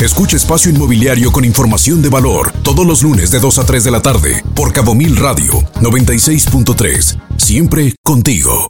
Escucha 0.00 0.36
Espacio 0.36 0.70
Inmobiliario 0.70 1.32
con 1.32 1.44
información 1.44 2.02
de 2.02 2.08
valor 2.08 2.52
todos 2.62 2.86
los 2.86 3.02
lunes 3.02 3.30
de 3.30 3.40
2 3.40 3.58
a 3.58 3.66
3 3.66 3.84
de 3.84 3.90
la 3.90 4.00
tarde 4.00 4.44
por 4.54 4.72
Cabo 4.72 4.94
Mil 4.94 5.16
Radio 5.16 5.52
96.3. 5.80 7.20
Siempre 7.36 7.94
contigo. 8.04 8.66